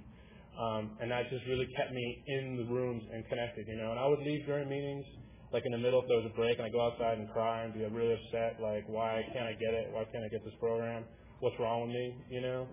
[0.60, 4.00] Um, and that just really kept me in the rooms and connected, you know, and
[4.00, 5.08] I would leave during meetings,
[5.56, 7.64] like in the middle if there was a break and I go outside and cry
[7.64, 9.88] and be really upset, like why can't I get it?
[9.92, 11.04] Why can't I get this program?
[11.40, 12.16] What's wrong with me?
[12.30, 12.68] You know?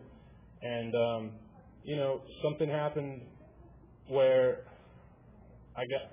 [0.63, 1.23] And um,
[1.89, 3.23] you know, something happened
[4.09, 4.69] where
[5.73, 6.05] I got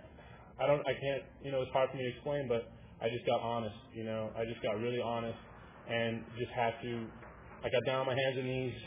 [0.63, 2.71] I don't I can't you know, it's hard for me to explain but
[3.03, 4.32] I just got honest, you know.
[4.39, 5.38] I just got really honest
[5.91, 7.05] and just had to
[7.59, 8.78] I got down on my hands and knees,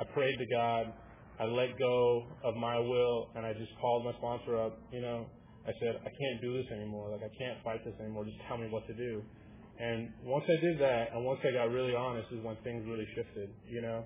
[0.00, 0.92] I prayed to God,
[1.38, 5.26] I let go of my will and I just called my sponsor up, you know,
[5.66, 7.10] I said, I can't do this anymore.
[7.10, 8.24] Like, I can't fight this anymore.
[8.24, 9.22] Just tell me what to do.
[9.80, 13.08] And once I did that, and once I got really honest, is when things really
[13.16, 14.04] shifted, you know.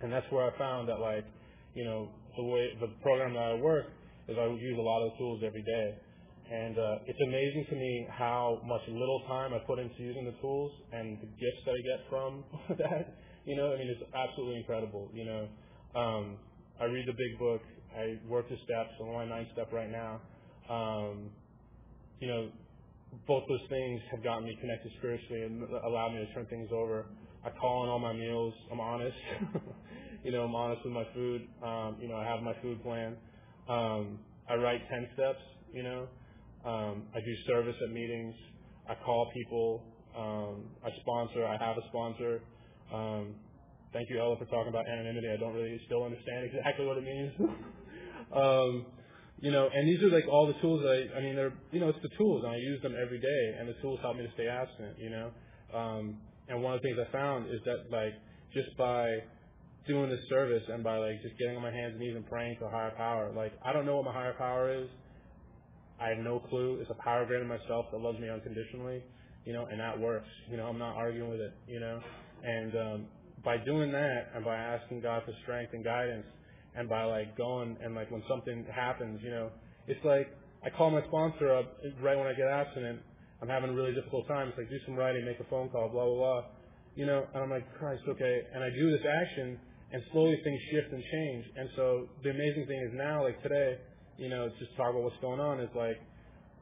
[0.00, 1.24] And that's where I found that, like,
[1.74, 3.86] you know, the way the program that I work
[4.28, 5.94] is I use a lot of tools every day.
[6.50, 10.34] And uh, it's amazing to me how much little time I put into using the
[10.40, 12.44] tools and the gifts that I get from
[12.78, 13.14] that.
[13.46, 15.08] You know, I mean, it's absolutely incredible.
[15.14, 15.48] You know,
[15.94, 16.36] um,
[16.80, 17.62] I read the big book.
[17.96, 18.90] I work the steps.
[19.00, 20.20] I'm on my ninth step right now.
[20.68, 21.30] Um,
[22.20, 22.48] you know,
[23.26, 27.06] both those things have gotten me connected spiritually and allowed me to turn things over.
[27.44, 28.54] I call on all my meals.
[28.70, 29.16] I'm honest.
[30.24, 31.48] you know, I'm honest with my food.
[31.62, 33.16] Um, you know, I have my food plan.
[33.68, 34.18] Um,
[34.48, 35.40] I write 10 steps,
[35.72, 36.08] you know.
[36.64, 38.34] Um, I do service at meetings.
[38.88, 39.82] I call people.
[40.16, 41.46] Um, I sponsor.
[41.46, 42.42] I have a sponsor.
[42.92, 43.34] Um,
[43.92, 45.28] thank you, Ella, for talking about anonymity.
[45.32, 47.32] I don't really still understand exactly what it means.
[48.34, 48.86] um,
[49.40, 51.80] you know, and these are like all the tools that I, I mean, they're, you
[51.80, 54.26] know, it's the tools and I use them every day and the tools help me
[54.26, 55.30] to stay abstinent, you know.
[55.72, 56.18] Um,
[56.48, 58.12] and one of the things I found is that like
[58.52, 59.22] just by
[59.90, 62.56] doing this service and by like just getting on my hands and knees and praying
[62.60, 64.88] to a higher power, like I don't know what my higher power is.
[66.00, 66.78] I have no clue.
[66.80, 69.02] It's a power greater than myself that loves me unconditionally,
[69.44, 70.28] you know, and that works.
[70.50, 72.00] You know, I'm not arguing with it, you know.
[72.42, 73.06] And um,
[73.44, 76.26] by doing that and by asking God for strength and guidance,
[76.76, 79.50] and by like going and like when something happens, you know,
[79.86, 80.28] it's like
[80.64, 83.00] I call my sponsor up right when I get abstinent.
[83.42, 84.48] I'm having a really difficult time.
[84.48, 86.44] It's like do some writing, make a phone call, blah blah blah.
[86.94, 88.42] You know, and I'm like, Christ, okay.
[88.54, 89.58] And I do this action,
[89.92, 91.44] and slowly things shift and change.
[91.56, 93.78] And so the amazing thing is now, like today,
[94.18, 95.98] you know, just talk about what's going on is like,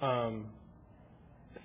[0.01, 0.47] um,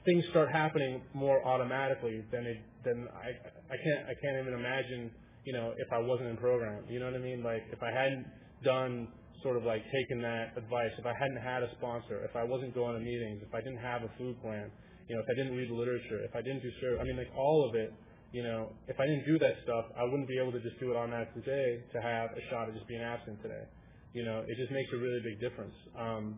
[0.05, 3.29] things start happening more automatically than it than I
[3.71, 5.11] I can't I can't even imagine
[5.45, 6.83] you know, if I wasn't in program.
[6.89, 7.43] You know what I mean?
[7.43, 8.25] Like if I hadn't
[8.63, 9.07] done
[9.41, 12.73] sort of like taken that advice, if I hadn't had a sponsor, if I wasn't
[12.73, 14.71] going to meetings, if I didn't have a food plan,
[15.07, 17.17] you know, if I didn't read the literature, if I didn't do serve, I mean,
[17.17, 17.93] like all of it,
[18.33, 20.91] you know, if I didn't do that stuff, I wouldn't be able to just do
[20.91, 23.63] it automatically today to have a shot at just being abstinent today.
[24.13, 25.73] You know, it just makes a really big difference.
[25.93, 26.37] Um,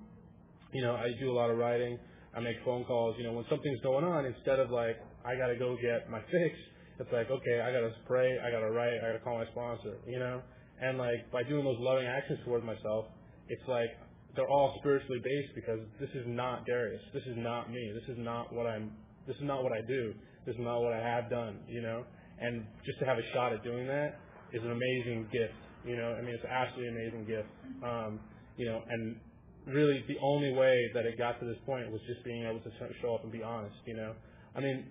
[0.72, 1.98] you know, I do a lot of writing.
[2.36, 3.16] I make phone calls.
[3.18, 6.20] You know, when something's going on, instead of like I got to go get my
[6.30, 6.54] fix,
[7.00, 10.20] it's like, okay, I gotta pray, I gotta write, I gotta call my sponsor, you
[10.20, 10.42] know?
[10.82, 13.08] And like by doing those loving actions towards myself,
[13.48, 13.90] it's like
[14.36, 17.02] they're all spiritually based because this is not Darius.
[17.14, 17.92] This is not me.
[17.94, 18.92] This is not what I'm
[19.28, 20.14] this is not what I do.
[20.46, 22.04] This is not what I have done, you know?
[22.40, 24.20] And just to have a shot at doing that
[24.54, 25.54] is an amazing gift.
[25.86, 27.50] You know, I mean it's an absolutely amazing gift.
[27.84, 28.20] Um,
[28.58, 29.16] you know, and
[29.68, 32.70] really the only way that it got to this point was just being able to
[33.02, 34.14] show up and be honest, you know.
[34.56, 34.86] I mean,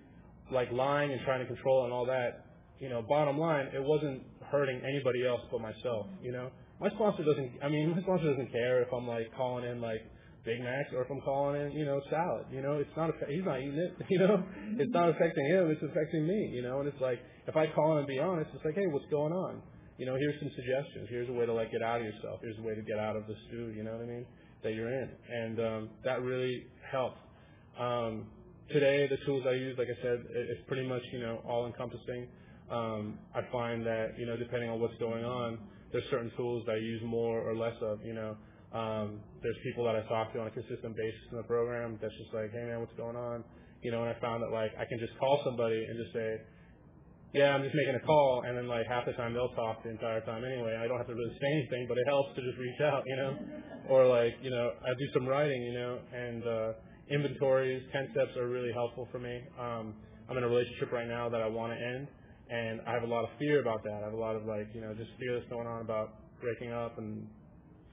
[0.51, 2.45] like lying and trying to control and all that,
[2.79, 6.51] you know, bottom line, it wasn't hurting anybody else but myself, you know.
[6.79, 10.01] My sponsor doesn't, I mean, my sponsor doesn't care if I'm like calling in like
[10.45, 13.43] Big Macs or if I'm calling in, you know, salad, you know, it's not, he's
[13.43, 14.43] not eating it, you know,
[14.77, 17.93] it's not affecting him, it's affecting me, you know, and it's like, if I call
[17.93, 19.61] in and be honest, it's like, hey, what's going on?
[19.97, 22.57] You know, here's some suggestions, here's a way to like get out of yourself, here's
[22.59, 24.25] a way to get out of the stew, you know what I mean,
[24.63, 25.09] that you're in.
[25.31, 27.17] And, um, that really helped.
[27.79, 28.27] Um,
[28.71, 32.27] today, the tools I use, like I said, it's pretty much, you know, all encompassing.
[32.69, 35.59] Um, I find that, you know, depending on what's going on,
[35.91, 38.35] there's certain tools that I use more or less of, you know.
[38.75, 42.13] Um, there's people that I talk to on a consistent basis in the program that's
[42.19, 43.43] just like, hey man, what's going on?
[43.81, 46.43] You know, and I found that like I can just call somebody and just say,
[47.35, 49.91] yeah, I'm just making a call, and then like half the time they'll talk the
[49.91, 50.79] entire time anyway.
[50.79, 53.15] I don't have to really say anything, but it helps to just reach out, you
[53.15, 53.31] know.
[53.89, 56.69] Or like, you know, I do some writing, you know, and uh,
[57.11, 59.35] inventories, 10 steps are really helpful for me.
[59.59, 59.93] Um,
[60.29, 62.07] I'm in a relationship right now that I want to end,
[62.49, 63.99] and I have a lot of fear about that.
[64.01, 66.71] I have a lot of like, you know, just fear that's going on about breaking
[66.71, 67.27] up and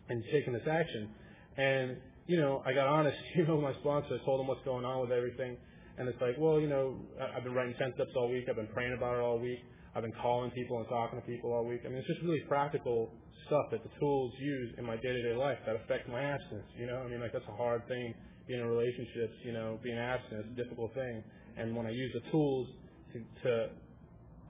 [0.09, 1.09] and taking this action.
[1.57, 1.96] And
[2.26, 4.18] you know, I got honest, you know, my sponsor.
[4.20, 5.57] I told him what's going on with everything,
[5.98, 8.46] and it's like, well, you know, I've been writing 10 steps all week.
[8.48, 9.59] I've been praying about it all week.
[9.94, 11.82] I've been calling people and talking to people all week.
[11.84, 13.12] I mean, it's just really practical
[13.46, 16.64] stuff that the tools use in my day-to-day life that affect my abstinence.
[16.78, 18.14] You know, I mean, like that's a hard thing
[18.48, 19.36] being in relationships.
[19.44, 21.22] You know, being abstinent is a difficult thing.
[21.59, 22.68] And when I use the tools
[23.12, 23.53] to to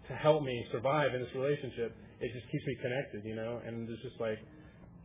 [0.08, 3.24] to help me survive in this relationship, it just keeps me connected.
[3.24, 4.38] You know, and it's just like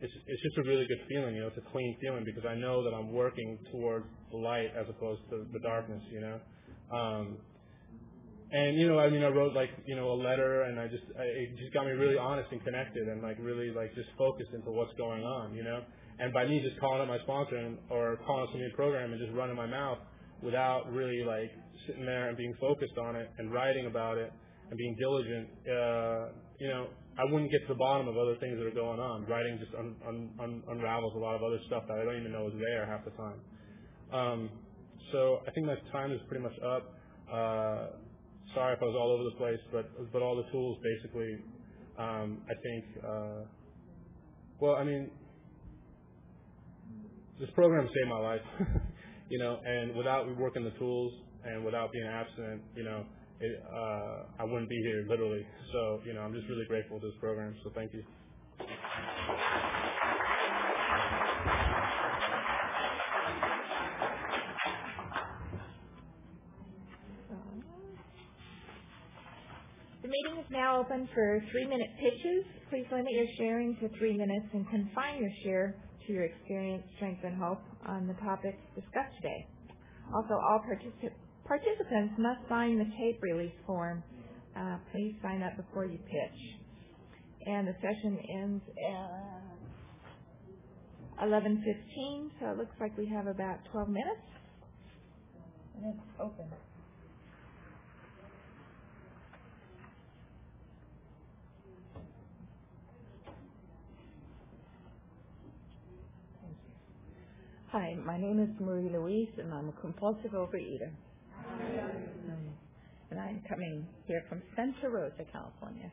[0.00, 1.34] it's it's just a really good feeling.
[1.34, 4.70] You know, it's a clean feeling because I know that I'm working towards the light
[4.78, 6.02] as opposed to the darkness.
[6.10, 6.38] You know.
[6.90, 7.38] Um,
[8.50, 11.04] and you know, I mean, I wrote like you know a letter, and I just
[11.18, 14.50] I, it just got me really honest and connected, and like really like just focused
[14.54, 15.82] into what's going on, you know.
[16.18, 19.12] And by me just calling up my sponsor and, or calling up some new program
[19.12, 19.98] and just running my mouth
[20.42, 21.50] without really like
[21.86, 24.32] sitting there and being focused on it and writing about it
[24.70, 26.28] and being diligent, uh,
[26.58, 26.88] you know,
[27.18, 29.26] I wouldn't get to the bottom of other things that are going on.
[29.26, 32.30] Writing just un, un, un, unravels a lot of other stuff that I don't even
[32.30, 33.40] know is there half the time.
[34.12, 34.50] Um,
[35.10, 36.94] so I think my time is pretty much up.
[37.26, 37.86] Uh,
[38.54, 41.38] sorry if I was all over the place, but but all the tools basically,
[41.98, 42.84] um, I think.
[43.02, 43.42] Uh,
[44.60, 45.10] well, I mean,
[47.40, 48.46] this program saved my life,
[49.28, 51.12] you know, and without working the tools
[51.44, 53.04] and without being abstinent, you know,
[53.40, 55.46] it, uh, I wouldn't be here literally.
[55.72, 57.54] So, you know, I'm just really grateful to this program.
[57.62, 58.02] So, thank you.
[70.02, 72.44] The meeting is now open for three-minute pitches.
[72.70, 75.74] Please limit your sharing to three minutes and confine your share
[76.06, 79.46] to your experience, strength, and hope on the topics discussed today.
[80.14, 81.27] Also, all participants
[82.18, 84.02] must sign the tape release form.
[84.54, 86.58] Uh, please sign up before you pitch.
[87.46, 88.62] And the session ends
[91.18, 94.20] at 11:15, so it looks like we have about 12 minutes.
[95.76, 96.52] And it's open.
[107.68, 110.90] Hi, my name is Marie Louise, and I'm a compulsive overeater.
[113.10, 115.90] And I'm coming here from Santa Rosa, California.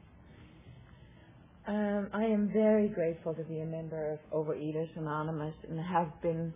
[1.68, 6.54] Um, I am very grateful to be a member of Overeaters Anonymous and have been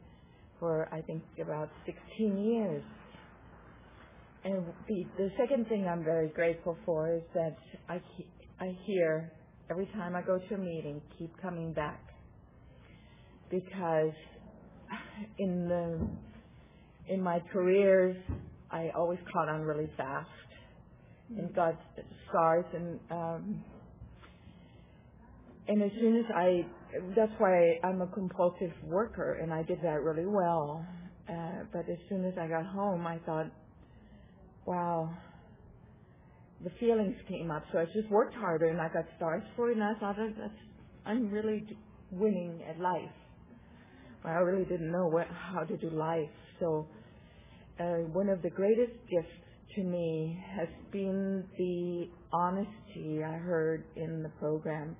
[0.59, 2.83] for, I think, about 16 years.
[4.43, 8.01] And the, the second thing I'm very grateful for is that I,
[8.59, 9.31] I hear
[9.71, 12.01] every time I go to a meeting, keep coming back.
[13.49, 14.13] Because
[15.39, 16.07] in the
[17.11, 18.15] in my careers,
[18.71, 20.29] I always caught on really fast
[21.37, 21.79] and got
[22.27, 23.63] scars and um,
[25.67, 26.65] and as soon as I
[27.15, 30.85] that's why I'm a compulsive worker and I did that really well.
[31.29, 33.51] Uh, but as soon as I got home, I thought,
[34.65, 35.11] wow,
[36.63, 37.63] the feelings came up.
[37.71, 39.77] So I just worked harder and I got stars for it.
[39.77, 40.51] And I thought, that's
[41.05, 41.65] I'm really
[42.11, 43.13] winning at life.
[44.23, 46.29] I really didn't know what, how to do life.
[46.59, 46.87] So
[47.83, 49.27] one of the greatest gifts
[49.75, 54.95] to me has been the honesty I heard in the program.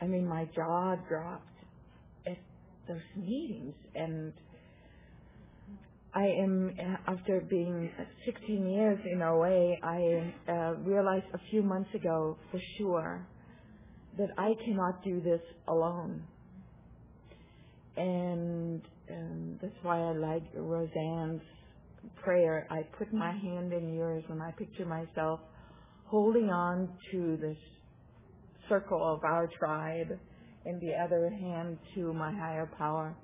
[0.00, 1.46] I mean, my jaw dropped
[2.26, 2.38] at
[2.88, 4.32] those meetings, and
[6.14, 6.74] I am
[7.06, 7.90] after being
[8.24, 9.74] 16 years in OA.
[9.82, 13.26] I uh, realized a few months ago for sure
[14.18, 16.22] that I cannot do this alone
[17.96, 21.42] and um, that's why I like Roseanne's
[22.22, 22.66] prayer.
[22.70, 25.40] I put my hand in yours and I picture myself
[26.04, 27.56] holding on to this
[28.68, 30.18] circle of our tribe
[30.64, 33.16] and the other hand to my higher power.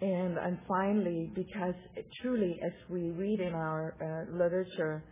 [0.00, 1.74] And and finally, because
[2.22, 5.02] truly, as we read in our uh, literature,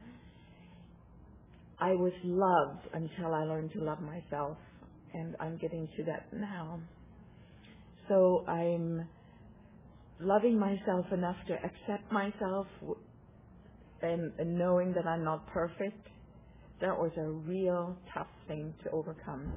[1.80, 4.56] I was loved until I learned to love myself,
[5.12, 6.78] and I'm getting to that now.
[8.08, 9.08] So I'm
[10.20, 12.66] loving myself enough to accept myself
[14.02, 16.08] and, and knowing that I'm not perfect.
[16.80, 19.52] That was a real tough thing to overcome.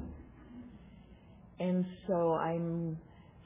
[1.60, 2.98] And so I'm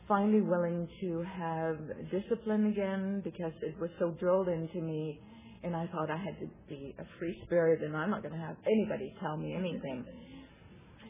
[0.08, 1.78] finally willing to have
[2.12, 5.20] discipline again because it was so drilled into me
[5.64, 8.40] and I thought I had to be a free spirit and I'm not going to
[8.40, 10.06] have anybody tell me anything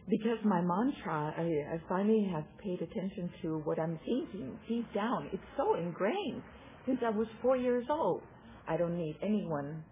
[0.10, 5.30] because my mantra, I, I finally have paid attention to what I'm thinking deep down.
[5.32, 6.44] It's so ingrained
[6.86, 8.22] since I was four years old.
[8.68, 9.84] I don't need anyone.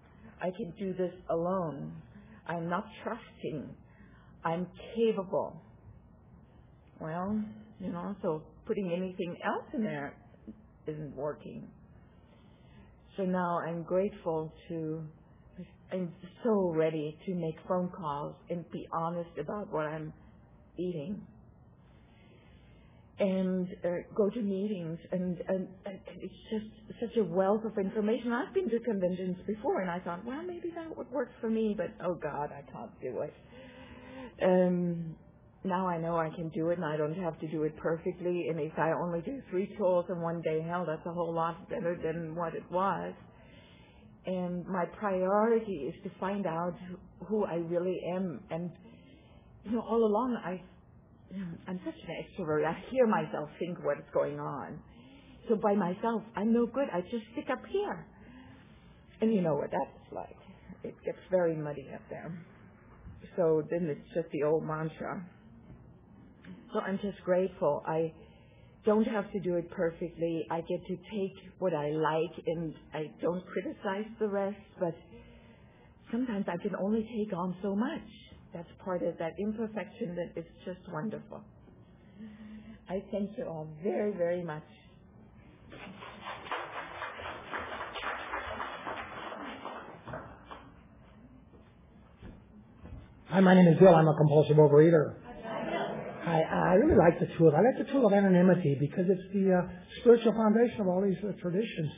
[0.41, 1.93] I can do this alone.
[2.47, 3.69] I'm not trusting.
[4.43, 5.61] I'm capable.
[6.99, 7.41] Well,
[7.79, 10.13] you know, so putting anything else in there
[10.87, 11.67] isn't working.
[13.17, 15.03] So now I'm grateful to
[15.91, 16.13] I'm
[16.43, 20.13] so ready to make phone calls and be honest about what I'm
[20.77, 21.21] eating
[23.19, 28.31] and uh, go to meetings and, and, and it's just such a wealth of information.
[28.33, 31.75] I've been to conventions before and I thought, well, maybe that would work for me,
[31.77, 33.33] but oh God, I can't do it.
[34.43, 35.15] Um,
[35.63, 38.47] now I know I can do it and I don't have to do it perfectly.
[38.49, 41.69] And if I only do three tools in one day, hell, that's a whole lot
[41.69, 43.13] better than what it was.
[44.25, 46.75] And my priority is to find out
[47.27, 48.39] who I really am.
[48.51, 48.71] And,
[49.65, 50.61] you know, all along I,
[51.67, 52.65] I'm such an extrovert.
[52.65, 54.79] I hear myself think what's going on.
[55.49, 56.87] So by myself, I'm no good.
[56.93, 58.05] I just stick up here.
[59.21, 60.35] And you know what that's like.
[60.83, 62.31] It gets very muddy up there.
[63.35, 65.23] So then it's just the old mantra.
[66.73, 67.83] So I'm just grateful.
[67.87, 68.13] I
[68.85, 70.45] don't have to do it perfectly.
[70.49, 74.95] I get to take what I like and I don't criticize the rest, but
[76.11, 78.01] sometimes I can only take on so much.
[78.53, 81.41] That's part of that imperfection that is just wonderful.
[82.89, 84.63] I thank you all very, very much.
[93.29, 93.95] Hi, my name is Bill.
[93.95, 95.13] I'm a compulsive overeater.
[96.25, 97.51] I, I really like the tool.
[97.55, 99.61] I like the tool of anonymity because it's the uh,
[100.01, 101.89] spiritual foundation of all these uh, traditions.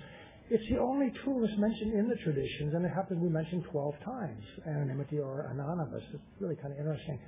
[0.50, 3.64] It's the only tool that's mentioned in the traditions, and it happens to be mentioned
[3.72, 6.04] 12 times, anonymity or anonymous.
[6.14, 7.20] It's really kind of interesting.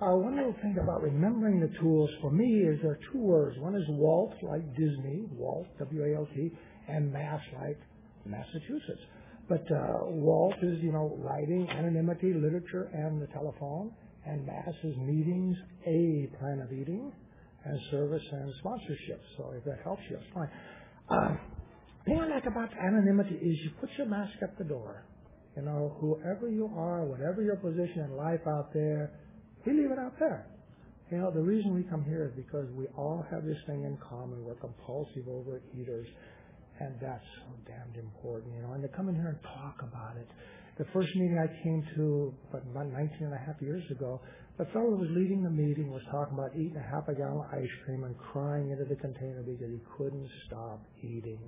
[0.00, 3.58] Uh, one little thing about remembering the tools for me is there are two words.
[3.58, 6.50] One is Walt, like Disney, Walt, W-A-L-T,
[6.88, 7.78] and Mass, like
[8.24, 9.02] Massachusetts.
[9.48, 13.92] But uh, Walt is, you know, writing, anonymity, literature, and the telephone.
[14.30, 15.56] And Mass is meetings,
[15.86, 17.10] a plan of eating,
[17.64, 19.20] and service and sponsorship.
[19.36, 20.48] So if that helps you, it's fine.
[21.10, 21.34] Uh,
[22.06, 25.04] thing I like about anonymity is you put your mask at the door.
[25.56, 29.10] You know, whoever you are, whatever your position in life out there,
[29.66, 30.46] we leave it out there.
[31.10, 33.98] You know, the reason we come here is because we all have this thing in
[33.98, 34.44] common.
[34.44, 36.06] We're compulsive overeaters.
[36.78, 38.72] And that's so damned important, you know.
[38.74, 40.28] And to come in here and talk about it.
[40.78, 44.20] The first meeting I came to, about 19 and a half years ago,
[44.58, 47.40] the fellow who was leading the meeting was talking about eating a half a gallon
[47.40, 51.40] of ice cream and crying into the container because he couldn't stop eating.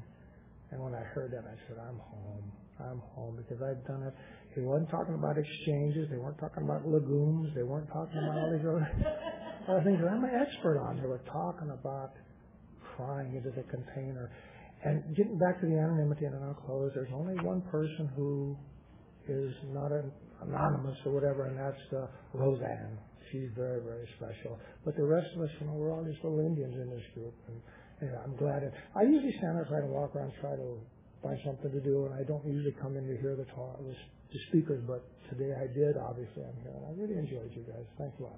[0.70, 2.48] And when I heard that, I said, I'm home.
[2.80, 4.14] I'm home because I've done it.
[4.54, 6.08] He wasn't talking about exchanges.
[6.10, 7.52] They weren't talking about legumes.
[7.54, 8.88] They weren't talking about all these other,
[9.68, 10.96] other things that I'm an expert on.
[10.96, 12.16] They were talking about
[12.96, 14.32] crying into the container.
[14.84, 18.56] And getting back to the anonymity, and I'll close, there's only one person who
[19.28, 20.10] is not an
[20.42, 22.98] anonymous or whatever, and that's uh, Roseanne.
[23.30, 24.58] She's very, very special.
[24.84, 27.32] But the rest of us, you know, we're all these little Indians in this group.
[27.48, 27.56] And
[28.02, 28.62] yeah, I'm glad.
[28.62, 30.76] It, I usually stand outside and walk around, try to
[31.22, 33.94] find something to do, and I don't usually come in to hear the talk, the,
[33.94, 35.96] the speakers, but today I did.
[35.96, 37.86] Obviously, I'm here, and I really enjoyed you guys.
[37.96, 38.36] Thanks a lot.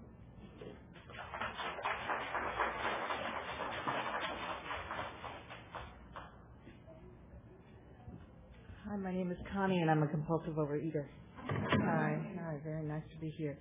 [8.89, 11.07] Hi, my name is Connie, and I'm a compulsive overeater.
[11.39, 13.57] Hi, hi, very nice to be here.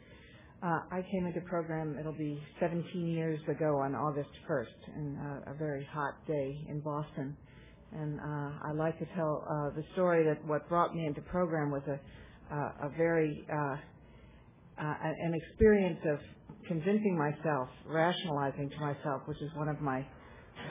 [0.62, 5.52] Uh, I came into program, it'll be 17 years ago on August 1st, and uh,
[5.52, 7.38] a very hot day in Boston.
[7.94, 11.72] And uh, I like to tell uh, the story that what brought me into program
[11.72, 13.76] was a, uh, a very, uh,
[14.78, 16.20] uh, an experience of
[16.68, 20.06] convincing myself, rationalizing to myself, which is one of my,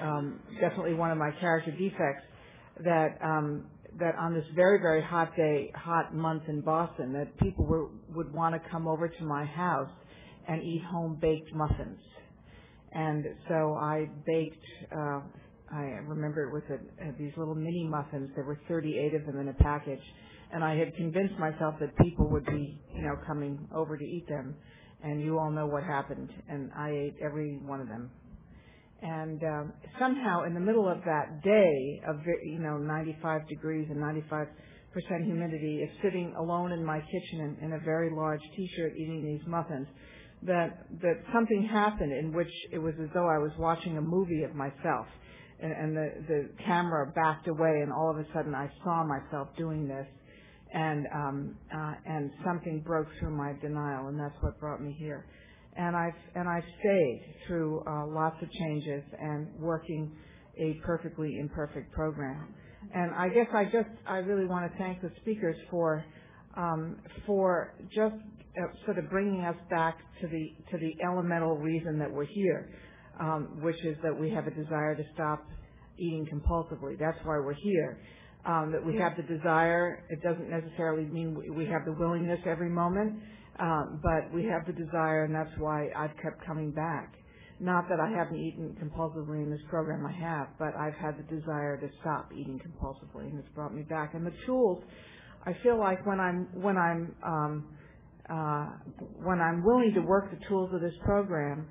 [0.02, 2.24] um, definitely one of my character defects,
[2.84, 3.66] that um,
[3.98, 8.32] that on this very, very hot day, hot month in Boston, that people were, would
[8.32, 9.90] want to come over to my house
[10.48, 11.98] and eat home baked muffins.
[12.92, 14.64] And so I baked,
[14.94, 15.20] uh,
[15.72, 18.30] I remember it was a, a, these little mini muffins.
[18.34, 20.02] There were 38 of them in a package.
[20.52, 24.28] And I had convinced myself that people would be, you know, coming over to eat
[24.28, 24.54] them.
[25.02, 26.28] And you all know what happened.
[26.48, 28.10] And I ate every one of them
[29.02, 34.00] and um, somehow in the middle of that day of you know 95 degrees and
[34.00, 34.46] 95
[34.92, 39.24] percent humidity, is sitting alone in my kitchen in, in a very large T-shirt eating
[39.24, 39.86] these muffins,
[40.42, 44.42] that that something happened in which it was as though I was watching a movie
[44.42, 45.06] of myself,
[45.60, 49.48] and, and the the camera backed away, and all of a sudden I saw myself
[49.56, 50.06] doing this,
[50.72, 55.26] and um, uh, and something broke through my denial, and that's what brought me here
[55.76, 60.12] and I've and I've stayed through uh, lots of changes and working
[60.58, 62.54] a perfectly imperfect program.
[62.94, 66.04] And I guess I just I really want to thank the speakers for
[66.56, 71.98] um, for just uh, sort of bringing us back to the to the elemental reason
[72.00, 72.70] that we're here,
[73.20, 75.46] um, which is that we have a desire to stop
[75.98, 76.98] eating compulsively.
[76.98, 78.00] That's why we're here.
[78.44, 80.04] um, that we have the desire.
[80.10, 83.22] It doesn't necessarily mean we- we have the willingness every moment,
[83.62, 87.14] um, but we have the desire, and that's why I've kept coming back.
[87.60, 91.36] Not that I haven't eaten compulsively in this program, I have, but I've had the
[91.36, 94.14] desire to stop eating compulsively, and it's brought me back.
[94.14, 94.82] And the tools,
[95.46, 97.64] I feel like when I'm when I'm um,
[98.28, 98.66] uh,
[99.22, 101.68] when I'm willing to work the tools of this program,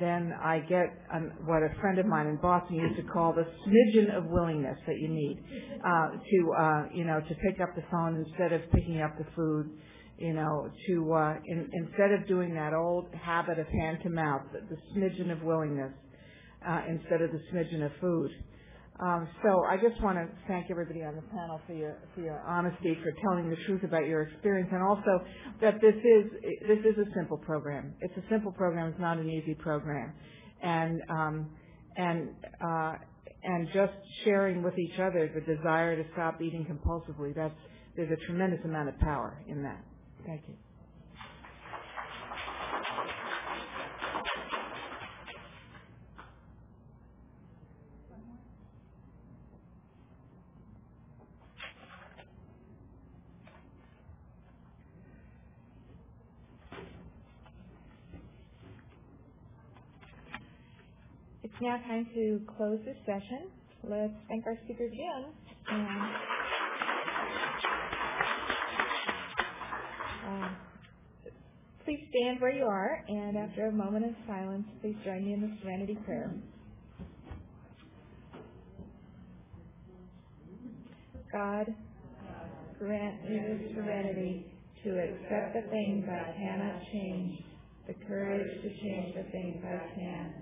[0.00, 3.46] then I get um, what a friend of mine in Boston used to call the
[3.66, 5.44] smidgen of willingness that you need
[5.84, 9.26] uh, to, uh, you know, to pick up the phone instead of picking up the
[9.36, 9.70] food,
[10.18, 14.42] you know, to uh, in, instead of doing that old habit of hand to mouth,
[14.52, 15.92] the, the smidgen of willingness
[16.66, 18.30] uh, instead of the smidgen of food.
[19.00, 22.38] Um, so I just want to thank everybody on the panel for your for your
[22.46, 25.20] honesty, for telling the truth about your experience, and also
[25.60, 26.30] that this is
[26.68, 27.94] this is a simple program.
[28.00, 28.90] It's a simple program.
[28.90, 30.12] It's not an easy program,
[30.62, 31.50] and um,
[31.96, 32.28] and
[32.64, 32.92] uh,
[33.42, 37.34] and just sharing with each other the desire to stop eating compulsively.
[37.34, 37.54] That's
[37.96, 39.82] there's a tremendous amount of power in that.
[40.26, 40.54] Thank you.
[61.44, 63.48] It's now time to close this session.
[63.84, 66.33] Let's thank our speaker, Jim.
[70.26, 70.48] Uh,
[71.84, 75.40] please stand where you are, and after a moment of silence, please join me in
[75.40, 76.32] the serenity prayer.
[81.32, 81.74] God,
[82.78, 84.46] grant me the serenity
[84.84, 87.40] to accept the things I cannot change,
[87.88, 90.34] the courage to change the things I can,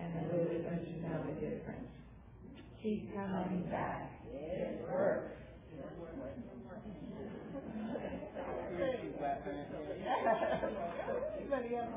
[0.00, 1.88] and the wisdom to know the difference.
[2.82, 4.12] Keep coming back.
[4.32, 5.32] It works.
[11.50, 11.88] مليان